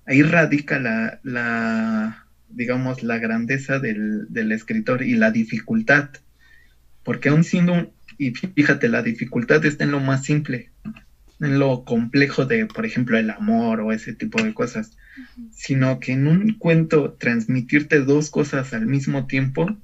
[0.06, 6.10] Ahí radica la, la digamos, la grandeza del, del escritor y la dificultad,
[7.04, 10.71] porque aún siendo un, y fíjate, la dificultad está en lo más simple,
[11.42, 14.98] en lo complejo de, por ejemplo, el amor o ese tipo de cosas,
[15.52, 19.76] sino que en un cuento transmitirte dos cosas al mismo tiempo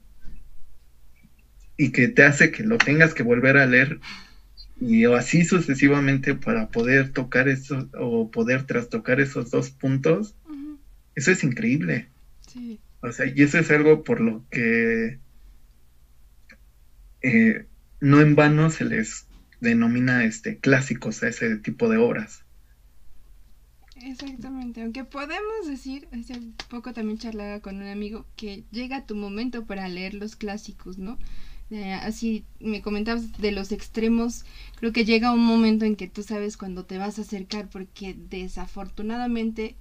[1.76, 4.00] y que te hace que lo tengas que volver a leer
[4.80, 10.36] y así sucesivamente para poder tocar eso o poder trastocar esos dos puntos,
[11.16, 12.08] eso es increíble.
[13.02, 15.20] O sea, y eso es algo por lo que
[17.22, 17.66] eh,
[18.00, 19.27] no en vano se les
[19.60, 22.46] denomina este clásicos a ese tipo de obras.
[23.96, 26.40] Exactamente, aunque podemos decir, hace
[26.70, 31.18] poco también charlaba con un amigo que llega tu momento para leer los clásicos, ¿no?
[31.72, 34.46] Eh, así me comentabas de los extremos,
[34.76, 38.14] creo que llega un momento en que tú sabes cuando te vas a acercar porque
[38.18, 39.76] desafortunadamente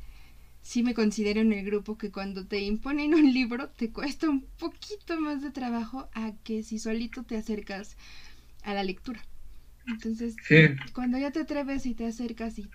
[0.62, 4.42] sí me considero en el grupo que cuando te imponen un libro te cuesta un
[4.58, 7.96] poquito más de trabajo a que si solito te acercas
[8.62, 9.22] a la lectura.
[9.86, 10.36] Entonces,
[10.92, 12.68] cuando ya te atreves y te acercas y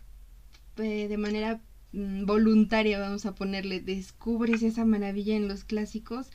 [0.77, 6.29] eh, de manera mm, voluntaria, vamos a ponerle, descubres esa maravilla en los clásicos,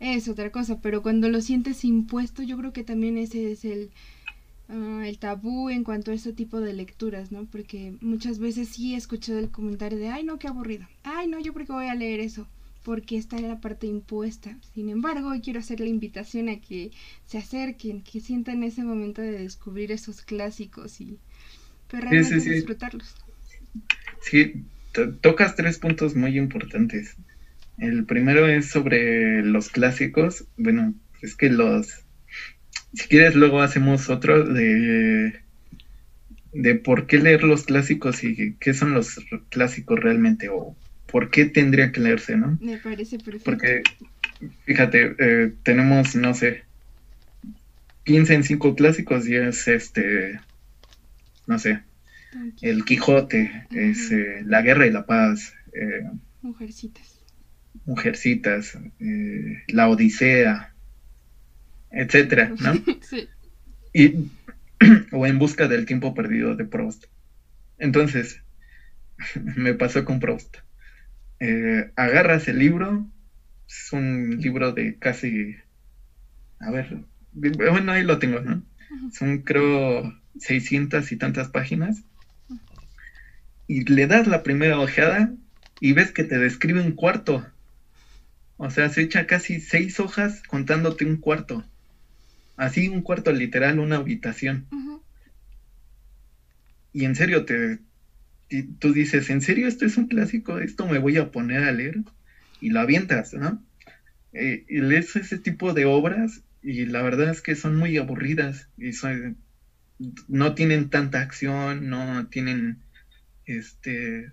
[0.00, 3.90] es otra cosa, pero cuando lo sientes impuesto, yo creo que también ese es el,
[4.68, 7.46] ah, el tabú en cuanto a ese tipo de lecturas, ¿no?
[7.46, 11.40] Porque muchas veces sí he escuchado el comentario de, ay, no, qué aburrido, ay, no,
[11.40, 12.46] yo porque voy a leer eso,
[12.84, 14.56] porque está en la parte impuesta.
[14.74, 16.90] Sin embargo, hoy quiero hacer la invitación a que
[17.26, 21.18] se acerquen, que sientan ese momento de descubrir esos clásicos y
[21.90, 23.14] pero pues, realmente disfrutarlos.
[24.20, 24.64] Sí,
[25.20, 27.16] tocas tres puntos muy importantes.
[27.78, 30.44] El primero es sobre los clásicos.
[30.56, 32.04] Bueno, es que los...
[32.94, 35.40] Si quieres, luego hacemos otro de,
[36.52, 39.20] de por qué leer los clásicos y qué son los
[39.50, 40.74] clásicos realmente o
[41.10, 42.58] por qué tendría que leerse, ¿no?
[42.60, 43.44] Me parece perfecto.
[43.44, 43.82] Porque,
[44.64, 46.64] fíjate, eh, tenemos, no sé,
[48.04, 50.38] piensa en cinco clásicos y es este,
[51.46, 51.82] no sé,
[52.60, 55.54] El Quijote, es eh, La Guerra y la Paz.
[55.72, 56.04] Eh,
[56.42, 57.18] Mujercitas.
[57.86, 58.78] Mujercitas,
[59.68, 60.74] La Odisea,
[61.90, 62.74] etcétera, ¿no?
[63.00, 63.28] sí.
[63.94, 64.30] Y,
[65.12, 67.06] o En Busca del Tiempo Perdido de Proust.
[67.78, 68.42] Entonces,
[69.56, 70.58] me pasó con Proust.
[71.40, 73.06] Eh, agarras el libro,
[73.68, 75.56] es un libro de casi,
[76.58, 78.62] a ver, bueno, ahí lo tengo, ¿no?
[79.12, 82.02] Son creo 600 y tantas páginas.
[83.66, 85.30] Y le das la primera ojeada
[85.80, 87.46] y ves que te describe un cuarto.
[88.56, 91.64] O sea, se echa casi seis hojas contándote un cuarto.
[92.56, 94.66] Así, un cuarto literal, una habitación.
[96.92, 97.78] Y en serio, te,
[98.78, 100.58] tú dices, ¿en serio esto es un clásico?
[100.58, 101.98] ¿Esto me voy a poner a leer?
[102.60, 103.62] Y lo avientas, ¿no?
[104.32, 108.68] Eh, y lees ese tipo de obras y la verdad es que son muy aburridas
[108.76, 108.90] y
[110.28, 112.78] no tienen tanta acción, no tienen
[113.46, 114.32] este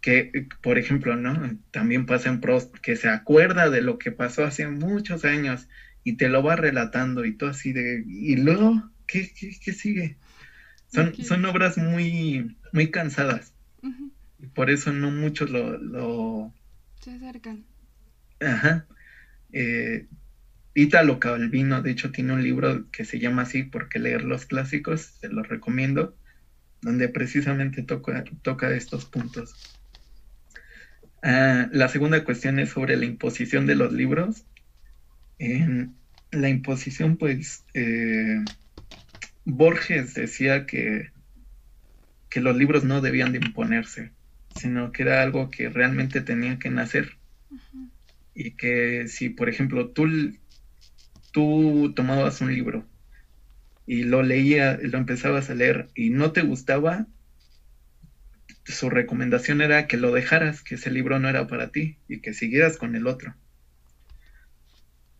[0.00, 1.56] que, por ejemplo, ¿no?
[1.70, 5.68] También pasa en Prost, que se acuerda de lo que pasó hace muchos años
[6.02, 10.16] y te lo va relatando y todo así de, y luego, ¿qué, qué, sigue?
[10.92, 13.52] Son, son obras muy, muy cansadas.
[14.38, 16.52] Y por eso no muchos lo, lo...
[17.00, 17.64] Se acercan.
[18.40, 18.86] Ajá.
[19.52, 20.06] Eh,
[20.74, 25.02] Italo Calvino, de hecho, tiene un libro que se llama así, porque leer los clásicos,
[25.20, 26.16] se los recomiendo,
[26.80, 29.78] donde precisamente toca, toca estos puntos.
[31.22, 34.44] Ah, la segunda cuestión es sobre la imposición de los libros.
[35.38, 35.94] En
[36.32, 38.42] la imposición, pues, eh,
[39.44, 41.11] Borges decía que,
[42.32, 44.10] que los libros no debían de imponerse,
[44.56, 47.18] sino que era algo que realmente tenía que nacer.
[48.34, 50.08] Y que si, por ejemplo, tú,
[51.30, 52.86] tú tomabas un libro
[53.86, 57.06] y lo leías, lo empezabas a leer y no te gustaba,
[58.64, 62.32] su recomendación era que lo dejaras, que ese libro no era para ti y que
[62.32, 63.34] siguieras con el otro.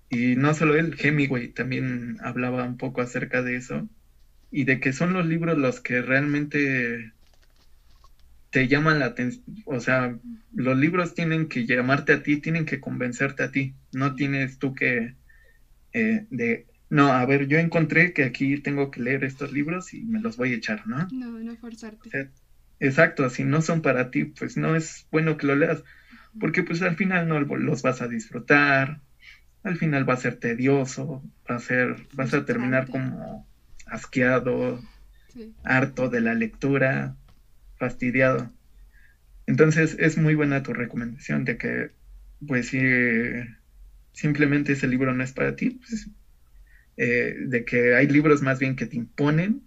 [0.09, 3.87] Y no solo él, Hemingway también hablaba un poco acerca de eso
[4.53, 7.11] y de que son los libros los que realmente
[8.51, 10.15] te llaman la atención, o sea,
[10.55, 14.75] los libros tienen que llamarte a ti, tienen que convencerte a ti, no tienes tú
[14.75, 15.15] que
[15.95, 20.03] eh, de, no, a ver, yo encontré que aquí tengo que leer estos libros y
[20.03, 21.09] me los voy a echar, ¿no?
[21.11, 22.29] No, no forzarte.
[22.79, 25.83] Exacto, si no son para ti, pues no es bueno que lo leas,
[26.39, 29.01] porque pues al final no los vas a disfrutar,
[29.63, 33.47] al final va a ser tedioso, va a ser, vas a terminar como
[33.93, 34.80] asqueado,
[35.62, 37.14] harto de la lectura,
[37.76, 38.51] fastidiado.
[39.47, 41.90] Entonces es muy buena tu recomendación de que,
[42.47, 42.80] pues si
[44.12, 46.09] simplemente ese libro no es para ti, pues,
[46.97, 49.62] eh, de que hay libros más bien que te imponen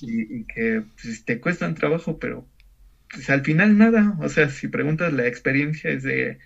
[0.00, 2.46] y, que pues, te cuestan trabajo, pero
[3.12, 4.16] pues al final nada.
[4.20, 6.38] O sea, si preguntas la experiencia es de,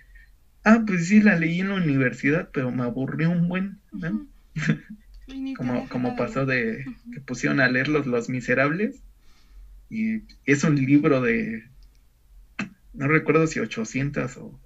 [0.63, 3.77] ah, pues sí, la leí en la universidad, pero me aburrió un buen,
[5.55, 9.01] como, como pasó de que pusieron a leerlos Los Miserables
[9.89, 11.63] y es un libro de,
[12.93, 14.59] no recuerdo si 800 o,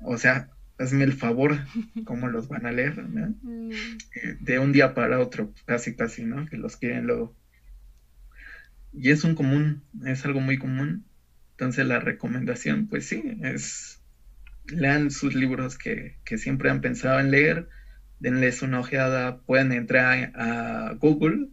[0.00, 0.48] o sea,
[0.78, 1.58] hazme el favor,
[2.04, 3.04] ¿cómo los van a leer?
[4.14, 6.44] Eh, de un día para otro, casi, casi, ¿no?
[6.44, 7.34] Que los quieren luego.
[8.92, 11.06] Y es un común, es algo muy común.
[11.52, 14.02] Entonces la recomendación, pues sí, es
[14.66, 17.68] lean sus libros que, siempre han pensado en leer,
[18.22, 21.48] denles una ojeada, pueden entrar a Google,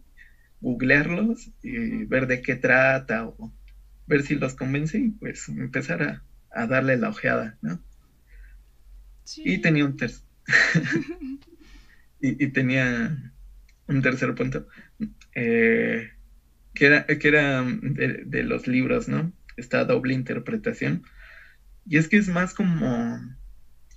[0.61, 3.51] googlearlos y ver de qué trata o
[4.05, 7.81] ver si los convence y pues empezar a, a darle la ojeada, ¿no?
[9.37, 10.23] Y tenía un tercer.
[12.19, 13.33] y, tenía
[13.87, 14.67] un tercer punto.
[15.33, 16.09] Eh,
[16.73, 19.31] que era, que era de, los libros, ¿no?
[19.57, 21.03] Esta doble interpretación.
[21.85, 23.38] Y es que es más como.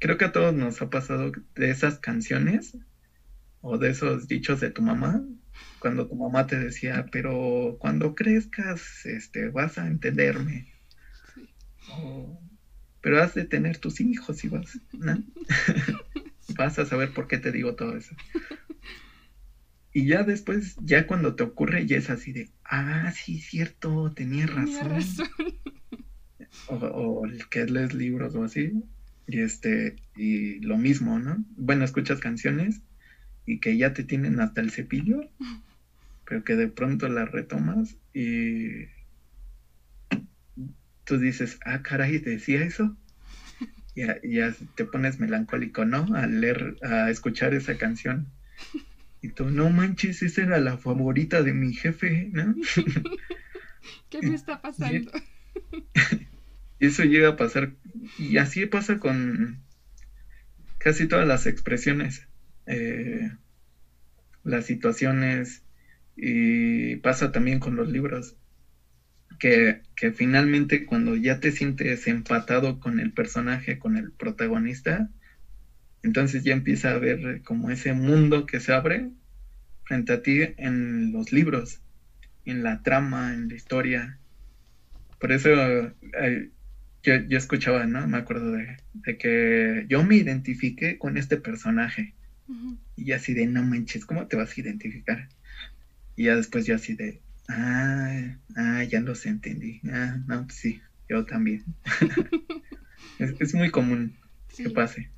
[0.03, 2.76] Creo que a todos nos ha pasado de esas canciones
[3.61, 5.24] o de esos dichos de tu mamá,
[5.78, 10.66] cuando tu mamá te decía, pero cuando crezcas, este, vas a entenderme.
[11.86, 12.36] O
[13.00, 15.22] pero has de tener tus hijos y vas, ¿no?
[16.57, 18.16] vas a saber por qué te digo todo eso.
[19.92, 24.48] Y ya después, ya cuando te ocurre, ya es así de, ah, sí, cierto, tenía
[24.48, 24.98] razón.
[26.66, 28.72] O, o que lees libros o así.
[29.33, 31.43] Y este, y lo mismo, ¿no?
[31.57, 32.83] Bueno, escuchas canciones
[33.47, 35.22] y que ya te tienen hasta el cepillo,
[36.26, 38.89] pero que de pronto las retomas y
[41.05, 42.95] tú dices, ah, caray, decía eso.
[43.95, 46.14] Y ya, te pones melancólico, ¿no?
[46.14, 48.26] Al leer, a escuchar esa canción.
[49.22, 52.55] Y tú, no manches, esa era la favorita de mi jefe, ¿no?
[54.11, 55.11] ¿Qué me está pasando?
[56.87, 57.72] eso llega a pasar,
[58.16, 59.62] y así pasa con
[60.78, 62.26] casi todas las expresiones,
[62.66, 63.30] eh,
[64.44, 65.62] las situaciones,
[66.16, 68.36] y pasa también con los libros
[69.38, 69.80] que,
[70.14, 75.08] finalmente cuando ya te sientes empatado con el personaje, con el protagonista,
[76.02, 79.10] entonces ya empieza a ver como ese mundo que se abre
[79.84, 81.80] frente a ti en los libros,
[82.44, 84.18] en la trama, en la historia.
[85.18, 86.50] Por eso eh,
[87.03, 88.07] yo, escuchaba, ¿no?
[88.07, 88.76] Me acuerdo de,
[89.18, 92.14] que yo me identifiqué con este personaje.
[92.96, 95.28] Y así de, no manches, ¿cómo te vas a identificar?
[96.16, 99.80] Y ya después yo así de, Ah, ah, ya los entendí.
[99.90, 101.64] Ah, no, pues sí, yo también.
[103.18, 104.16] es, muy común
[104.57, 105.11] que pase.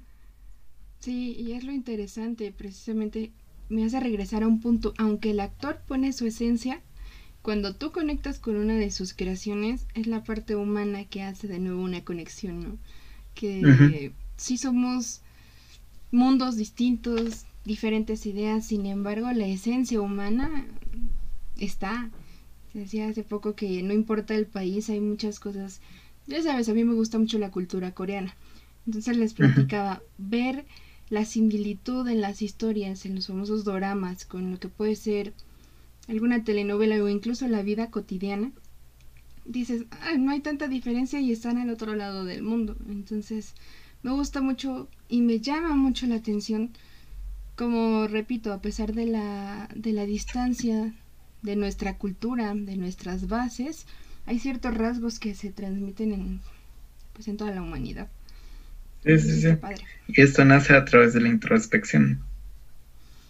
[1.01, 3.31] Sí, y es lo interesante, precisamente
[3.69, 6.81] me hace regresar a un punto, aunque el actor pone su esencia,
[7.45, 11.59] cuando tú conectas con una de sus creaciones, es la parte humana que hace de
[11.59, 12.79] nuevo una conexión, ¿no?
[13.35, 15.21] Que sí somos
[16.11, 20.65] mundos distintos, diferentes ideas, sin embargo, la esencia humana
[21.59, 22.09] está.
[22.73, 25.83] Decía hace poco que no importa el país, hay muchas cosas.
[26.27, 28.35] Ya sabes, a mí me gusta mucho la cultura coreana.
[28.87, 30.65] Entonces les platicaba, ver
[31.11, 35.35] la similitud en las historias, en los famosos doramas, con lo que puede ser
[36.09, 38.53] alguna telenovela o incluso la vida cotidiana,
[39.45, 39.85] dices,
[40.19, 42.77] no hay tanta diferencia y están al otro lado del mundo.
[42.89, 43.55] Entonces,
[44.03, 46.71] me gusta mucho y me llama mucho la atención,
[47.57, 50.93] como repito, a pesar de la, de la distancia
[51.43, 53.87] de nuestra cultura, de nuestras bases,
[54.27, 56.41] hay ciertos rasgos que se transmiten en,
[57.13, 58.09] pues, en toda la humanidad.
[59.05, 59.49] Sí, sí, sí.
[60.09, 62.21] Y esto nace a través de la introspección,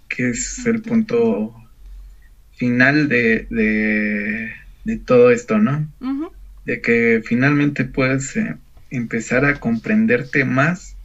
[0.08, 1.63] que es el punto
[2.57, 5.88] final de, de, todo esto, ¿no?
[6.64, 8.57] De que finalmente puedes eh,
[8.90, 10.96] empezar a comprenderte más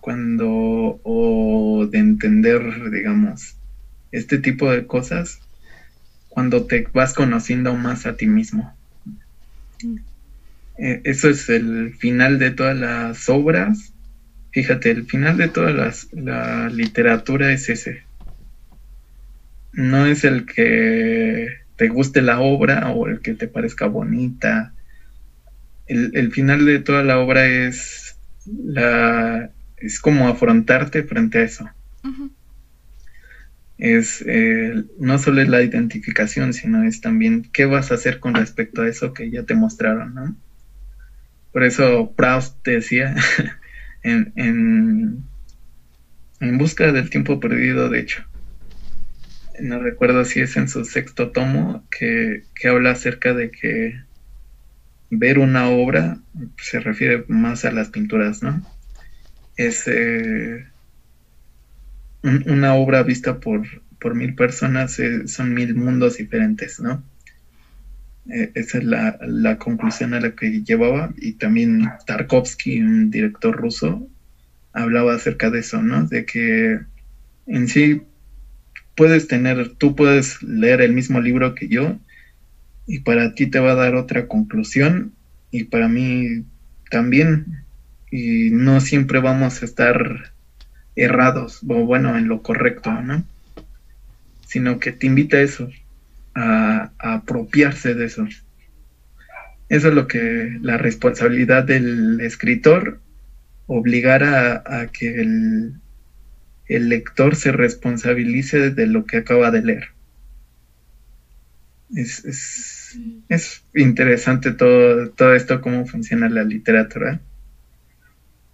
[0.00, 3.56] cuando, o de entender, digamos,
[4.12, 5.40] este tipo de cosas
[6.28, 8.74] cuando te vas conociendo más a ti mismo.
[9.82, 9.96] Mm.
[10.76, 13.92] Eh, eso es el final de todas las obras.
[14.50, 18.03] Fíjate, el final de toda las, la literatura es ese.
[19.74, 24.72] No es el que te guste la obra o el que te parezca bonita.
[25.86, 28.16] El, final de toda la obra es
[28.46, 31.70] la es como afrontarte frente a eso
[33.78, 38.34] es eh, no solo es la identificación, sino es también qué vas a hacer con
[38.34, 40.36] respecto a eso que ya te mostraron, ¿no?
[41.52, 43.14] Por eso Proust decía
[44.02, 45.24] en, en,
[46.40, 48.24] en busca del tiempo perdido, de hecho,
[49.60, 54.00] no recuerdo si es en su sexto tomo, que, que habla acerca de que
[55.10, 56.18] ver una obra
[56.56, 58.62] se refiere más a las pinturas, ¿no?
[59.56, 60.66] Es eh,
[62.22, 63.66] una obra vista por,
[64.00, 67.02] por mil personas eh, son mil mundos diferentes, ¿no?
[68.30, 71.12] Eh, esa es la, conclusión a la que llevaba.
[71.16, 74.08] Y también Tarkovsky, un director ruso,
[74.72, 76.06] hablaba acerca de eso, ¿no?
[76.06, 76.80] De que
[77.46, 78.02] en sí
[78.96, 81.98] puedes tener, tú puedes leer el mismo libro que yo
[82.86, 85.12] y para ti te va a dar otra conclusión
[85.50, 86.44] y para mí
[86.90, 87.64] también
[88.10, 90.32] y no siempre vamos a estar
[90.96, 93.24] errados o bueno en lo correcto, ¿no?
[94.46, 95.68] Sino que te invita a eso,
[96.34, 98.26] a, apropiarse de eso.
[99.68, 103.00] Eso es lo que la responsabilidad del escritor
[103.66, 105.74] obligara a, que el,
[106.66, 109.88] el lector se responsabilice de lo que acaba de leer.
[111.94, 112.98] Es, es,
[113.28, 117.20] es, interesante todo, todo esto, cómo funciona la literatura.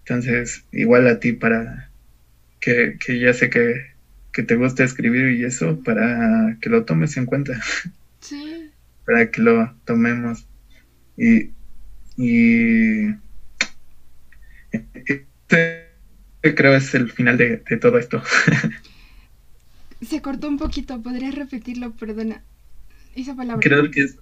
[0.01, 1.91] Entonces, igual a ti para
[2.61, 3.93] que, que ya sé que,
[4.33, 7.61] que, te gusta escribir y eso, para que lo tomes en cuenta.
[8.21, 8.71] Sí.
[9.07, 10.47] para que lo tomemos.
[11.17, 11.51] Y,
[12.17, 13.15] y
[14.73, 15.80] este
[16.43, 18.23] creo es el final de, todo esto.
[20.03, 21.93] Se cortó un poquito, ¿podrías repetirlo?
[21.93, 22.43] Perdona.
[23.15, 23.61] Esa palabra.
[23.61, 24.17] Creo que es.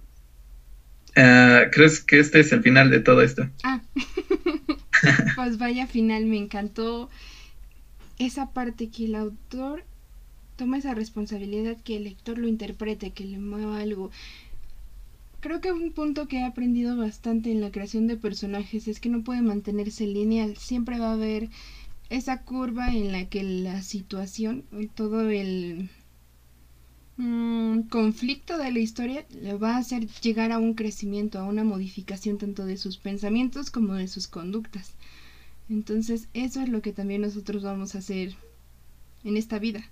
[1.15, 3.47] Ah, ¿Crees que este es el final de todo esto?
[3.63, 3.81] Ah.
[5.35, 7.09] pues vaya final, me encantó
[8.17, 9.83] esa parte que el autor
[10.57, 14.11] toma esa responsabilidad, que el lector lo interprete, que le mueva algo.
[15.39, 19.07] Creo que un punto que he aprendido bastante en la creación de personajes es que
[19.07, 21.47] no puede mantenerse lineal, siempre va a haber
[22.09, 25.89] esa curva en la que la situación, todo el
[27.17, 31.63] mm, conflicto de la historia le va a hacer llegar a un crecimiento, a una
[31.63, 34.95] modificación tanto de sus pensamientos como de sus conductas.
[35.69, 38.35] Entonces eso es lo que también nosotros vamos a hacer
[39.23, 39.83] en esta vida.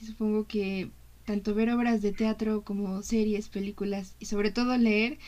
[0.00, 0.90] Y supongo que
[1.26, 5.18] tanto ver obras de teatro como series, películas y sobre todo leer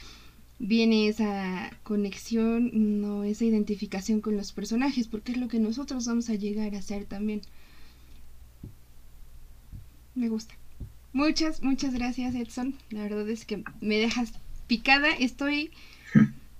[0.58, 6.30] viene esa conexión, no esa identificación con los personajes, porque es lo que nosotros vamos
[6.30, 7.42] a llegar a hacer también.
[10.14, 10.54] Me gusta.
[11.12, 12.74] Muchas, muchas gracias Edson.
[12.90, 14.32] La verdad es que me dejas
[14.66, 15.10] picada.
[15.12, 15.70] Estoy...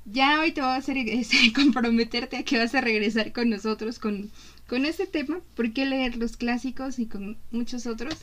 [0.05, 0.97] Ya hoy te voy a hacer
[1.55, 4.33] comprometerte a que vas a regresar con nosotros con,
[4.67, 4.83] con
[5.13, 5.41] tema.
[5.55, 8.17] porque leer los clásicos y con muchos otros?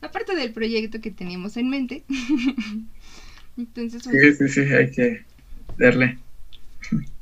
[0.00, 2.04] Aparte del proyecto que teníamos en mente.
[3.56, 5.24] Entonces, sí, sí, sí, hay que
[5.78, 6.18] darle.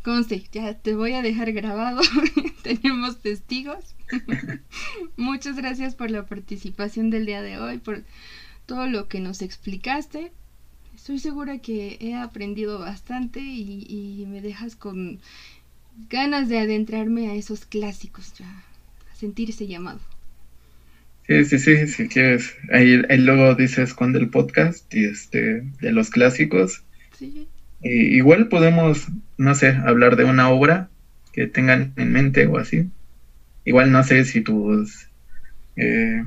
[0.02, 2.02] Conste, ya te voy a dejar grabado.
[2.62, 3.94] Tenemos testigos.
[5.16, 8.02] Muchas gracias por la participación del día de hoy, por
[8.66, 10.32] todo lo que nos explicaste.
[10.94, 15.20] Estoy segura que he aprendido bastante y, y me dejas con
[16.10, 18.64] ganas de adentrarme a esos clásicos, ya,
[19.12, 20.00] a sentirse llamado.
[21.26, 22.54] Sí, sí, sí, si quieres.
[22.70, 26.82] Ahí, luego dices cuando el podcast y este de los clásicos.
[27.18, 27.48] Sí.
[27.82, 29.08] Y igual podemos,
[29.38, 30.88] no sé, hablar de una obra
[31.32, 32.88] que tengan en mente o así.
[33.64, 35.08] Igual no sé si tus
[35.76, 36.24] eh,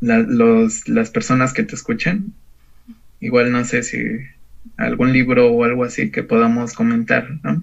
[0.00, 2.32] los, las personas que te escuchen,
[3.20, 3.98] igual no sé si
[4.76, 7.62] algún libro o algo así que podamos comentar, ¿no?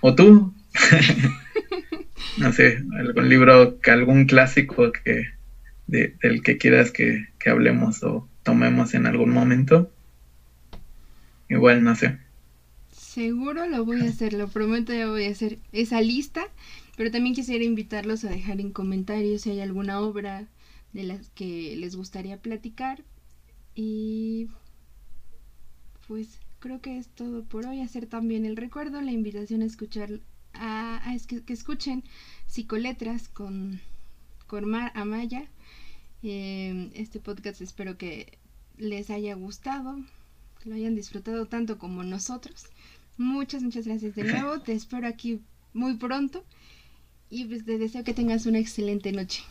[0.00, 0.52] O tú.
[2.36, 5.26] no sé, algún libro, algún clásico que
[5.86, 9.90] del que quieras que, hablemos o tomemos en algún momento.
[11.48, 12.18] Igual, no sé.
[12.90, 16.44] Seguro lo voy a hacer, lo prometo, ya voy a hacer esa lista,
[16.96, 20.46] pero también quisiera invitarlos a dejar en comentarios si hay alguna obra
[20.92, 23.02] de las que les gustaría platicar.
[23.74, 24.48] Y
[26.08, 27.80] pues creo que es todo por hoy.
[27.80, 30.20] Hacer también el recuerdo, la invitación a escuchar
[30.54, 32.04] a, que, escuchen
[32.46, 33.80] Psicoletras con,
[34.46, 35.46] con Mar Amaya.
[36.22, 38.38] Eh, este podcast espero que
[38.76, 39.96] les haya gustado,
[40.62, 42.66] que lo hayan disfrutado tanto como nosotros.
[43.18, 44.60] Muchas, muchas gracias de nuevo.
[44.60, 45.40] Te espero aquí
[45.72, 46.44] muy pronto
[47.30, 49.42] y pues te deseo que tengas una excelente noche.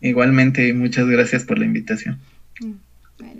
[0.00, 2.18] Igualmente, muchas gracias por la invitación.
[2.60, 2.87] Mm.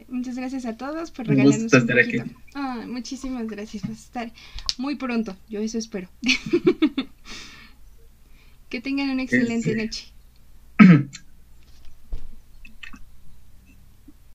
[0.08, 2.24] Muchas gracias a todos por regalarnos un, poquito.
[2.54, 3.82] Ah, muchísimas gracias.
[3.82, 4.32] Vas a estar
[4.76, 5.36] muy pronto.
[5.48, 6.08] Yo eso espero.
[8.68, 10.08] que tengan una excelente noche.